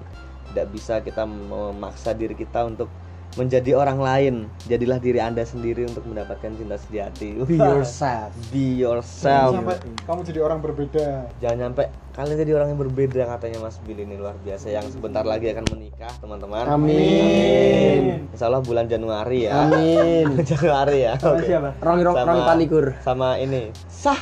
tidak 0.50 0.68
bisa 0.70 0.94
kita 1.00 1.24
memaksa 1.24 2.14
diri 2.14 2.34
kita 2.34 2.66
untuk 2.66 2.90
menjadi 3.32 3.78
orang 3.78 4.02
lain 4.02 4.36
jadilah 4.66 4.98
diri 4.98 5.22
anda 5.22 5.46
sendiri 5.46 5.86
untuk 5.86 6.02
mendapatkan 6.04 6.50
cinta 6.50 6.78
sejati 6.80 7.38
Be 7.46 7.62
yourself. 7.62 8.34
be 8.50 8.74
Jangan 8.74 8.82
yourself 8.82 9.52
sampai 9.54 9.78
kamu 10.04 10.20
jadi 10.26 10.40
orang 10.42 10.60
berbeda 10.60 11.08
jangan 11.38 11.58
sampai 11.70 11.86
kalian 12.10 12.38
jadi 12.42 12.52
orang 12.58 12.68
yang 12.74 12.82
berbeda 12.82 13.22
katanya 13.30 13.58
Mas 13.62 13.78
Bill 13.80 14.02
ini 14.02 14.18
luar 14.18 14.34
biasa 14.42 14.74
yang 14.74 14.86
sebentar 14.90 15.22
lagi 15.22 15.46
akan 15.48 15.66
menikah 15.70 16.10
teman-teman 16.18 16.66
Amin. 16.66 18.26
Insya 18.30 18.50
Allah 18.50 18.62
bulan 18.62 18.90
Januari 18.90 19.46
ya 19.46 19.54
Amin. 19.62 20.26
Januari 20.50 20.98
ya 21.00 21.14
oke. 21.16 21.46
siapa? 21.46 21.70
Rong 21.80 22.02
rong 22.02 22.18
rong 22.18 22.42
palikur. 22.44 22.86
sama 23.02 23.38
ini 23.38 23.70
sah 23.86 24.18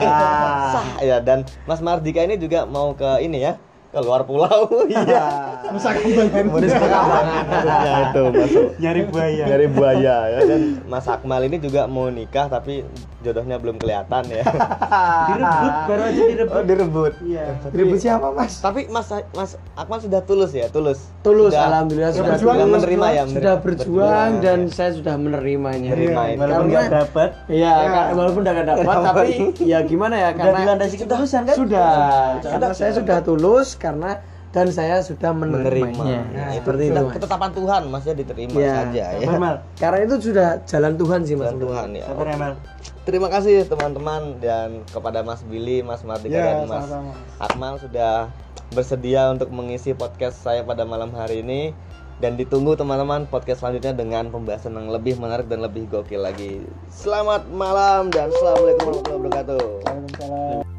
Ah. 0.00 0.72
sah 0.72 0.86
ya. 1.00 1.16
Dan 1.20 1.42
Mas 1.64 1.80
Mardika 1.80 2.20
ini 2.20 2.36
juga 2.36 2.64
mau 2.64 2.92
ke 2.92 3.20
ini 3.20 3.42
ya 3.42 3.56
ke 3.86 3.98
luar 4.00 4.28
pulau. 4.28 4.68
Iya. 4.86 5.24
Nusa 5.72 5.90
Kambangan 5.90 6.46
Kambangan 6.46 7.24
maksudnya 7.48 7.92
itu 8.04 8.22
masuk 8.30 8.66
Nyari 8.78 9.02
buaya. 9.08 9.44
dari 9.48 9.66
buaya 9.66 10.16
ya. 10.30 10.38
Dan 10.44 10.60
Mas 10.84 11.06
Akmal 11.06 11.42
ini 11.46 11.56
juga 11.58 11.88
mau 11.88 12.06
nikah 12.06 12.46
tapi 12.46 12.84
jodohnya 13.26 13.56
belum 13.56 13.76
kelihatan 13.76 14.22
ya 14.28 14.44
Direbut 15.28 15.74
baru 15.84 16.02
aja 16.04 16.22
direbut. 16.24 16.52
oh 16.52 16.62
direbut 16.62 17.12
Iya. 17.18 17.44
Tapi- 17.58 17.74
Ribut 17.76 17.98
siapa 17.98 18.26
Mas? 18.30 18.52
tapi 18.58 18.80
Mas 18.86 19.06
Mas 19.30 19.50
Akmal 19.74 19.98
sudah 19.98 20.22
tulus 20.22 20.52
ya 20.52 20.66
tulus 20.68 21.10
Tulus, 21.20 21.50
Sudah- 21.50 21.66
alhamdulillah 21.68 22.12
sudah 22.12 22.22
sudah, 22.22 22.32
berjuang, 22.32 22.56
sudah 22.56 22.68
menerima 22.70 23.06
ya 23.08 23.22
sudah 23.26 23.54
berjuang 23.58 24.30
dan 24.38 24.58
ya. 24.62 24.70
saya 24.70 24.90
sudah 24.94 25.14
menerimanya. 25.16 25.90
Menerima 25.90 26.06
Iya, 26.16 26.28
ini. 26.28 26.38
Walaupun 26.38 26.54
Karena- 26.62 26.70
nggak 26.78 26.94
dapat. 26.94 27.28
Iya, 27.48 27.72
ka- 27.84 28.08
walaupun 28.12 28.40
udah 28.40 28.54
gak 28.54 28.68
dapat, 28.68 28.96
tapi 29.02 29.26
ya 29.64 29.78
gimana 29.82 30.14
ya 30.16 30.30
karena 30.32 30.58
dilandasi 30.60 30.94
ketulusan 30.96 31.42
kan? 31.42 31.56
sudah, 31.56 31.90
karena 32.40 32.68
saya 32.70 32.92
sudah 32.94 33.18
tulus 33.20 33.74
karena 33.74 34.22
dan 34.48 34.70
saya 34.70 35.02
sudah 35.02 35.34
menerima 35.34 35.92
menerimanya. 35.92 36.20
nah, 36.30 36.48
itu 36.48 36.62
seperti 36.62 36.82
itu. 36.82 36.92
sudah 36.94 37.04
ketetapan 37.12 37.50
Tuhan 37.52 37.82
Mas 37.86 38.04
ya 38.04 38.14
diterima 38.14 38.54
Iya. 38.54 38.72
saja 38.78 39.04
ya. 39.12 39.28
Karena 39.76 39.98
itu 40.00 40.14
sudah 40.22 40.48
jalan 40.64 40.92
Tuhan 40.94 41.20
sih 41.22 41.34
Mas. 41.34 41.50
Tuhan 41.50 41.60
Tuhan 41.60 41.88
ya 41.92 42.06
Sabar 42.06 42.24
ya, 42.24 42.36
Mal. 42.36 42.52
Terima 43.06 43.30
kasih 43.30 43.62
teman-teman 43.70 44.42
dan 44.42 44.82
kepada 44.90 45.22
Mas 45.22 45.46
Billy, 45.46 45.80
Mas 45.80 46.02
Mardika 46.02 46.34
Ya, 46.34 46.42
dan 46.42 46.66
Mas 46.66 46.84
sama-sama. 46.90 47.12
Akmal 47.38 47.74
sudah 47.78 48.28
bersedia 48.74 49.30
untuk 49.30 49.54
mengisi 49.54 49.94
podcast 49.94 50.42
saya 50.42 50.66
pada 50.66 50.82
malam 50.82 51.14
hari 51.14 51.40
ini 51.46 51.70
dan 52.18 52.34
ditunggu 52.34 52.74
teman-teman 52.74 53.30
podcast 53.30 53.62
selanjutnya 53.62 53.94
dengan 53.94 54.26
pembahasan 54.34 54.74
yang 54.74 54.90
lebih 54.90 55.14
menarik 55.22 55.46
dan 55.46 55.62
lebih 55.62 55.86
gokil 55.86 56.26
lagi. 56.26 56.66
Selamat 56.90 57.46
malam 57.54 58.10
dan 58.10 58.34
assalamualaikum 58.34 58.84
warahmatullahi 58.90 59.20
wabarakatuh. 59.22 59.62
Waalaikumsalam. 59.86 60.75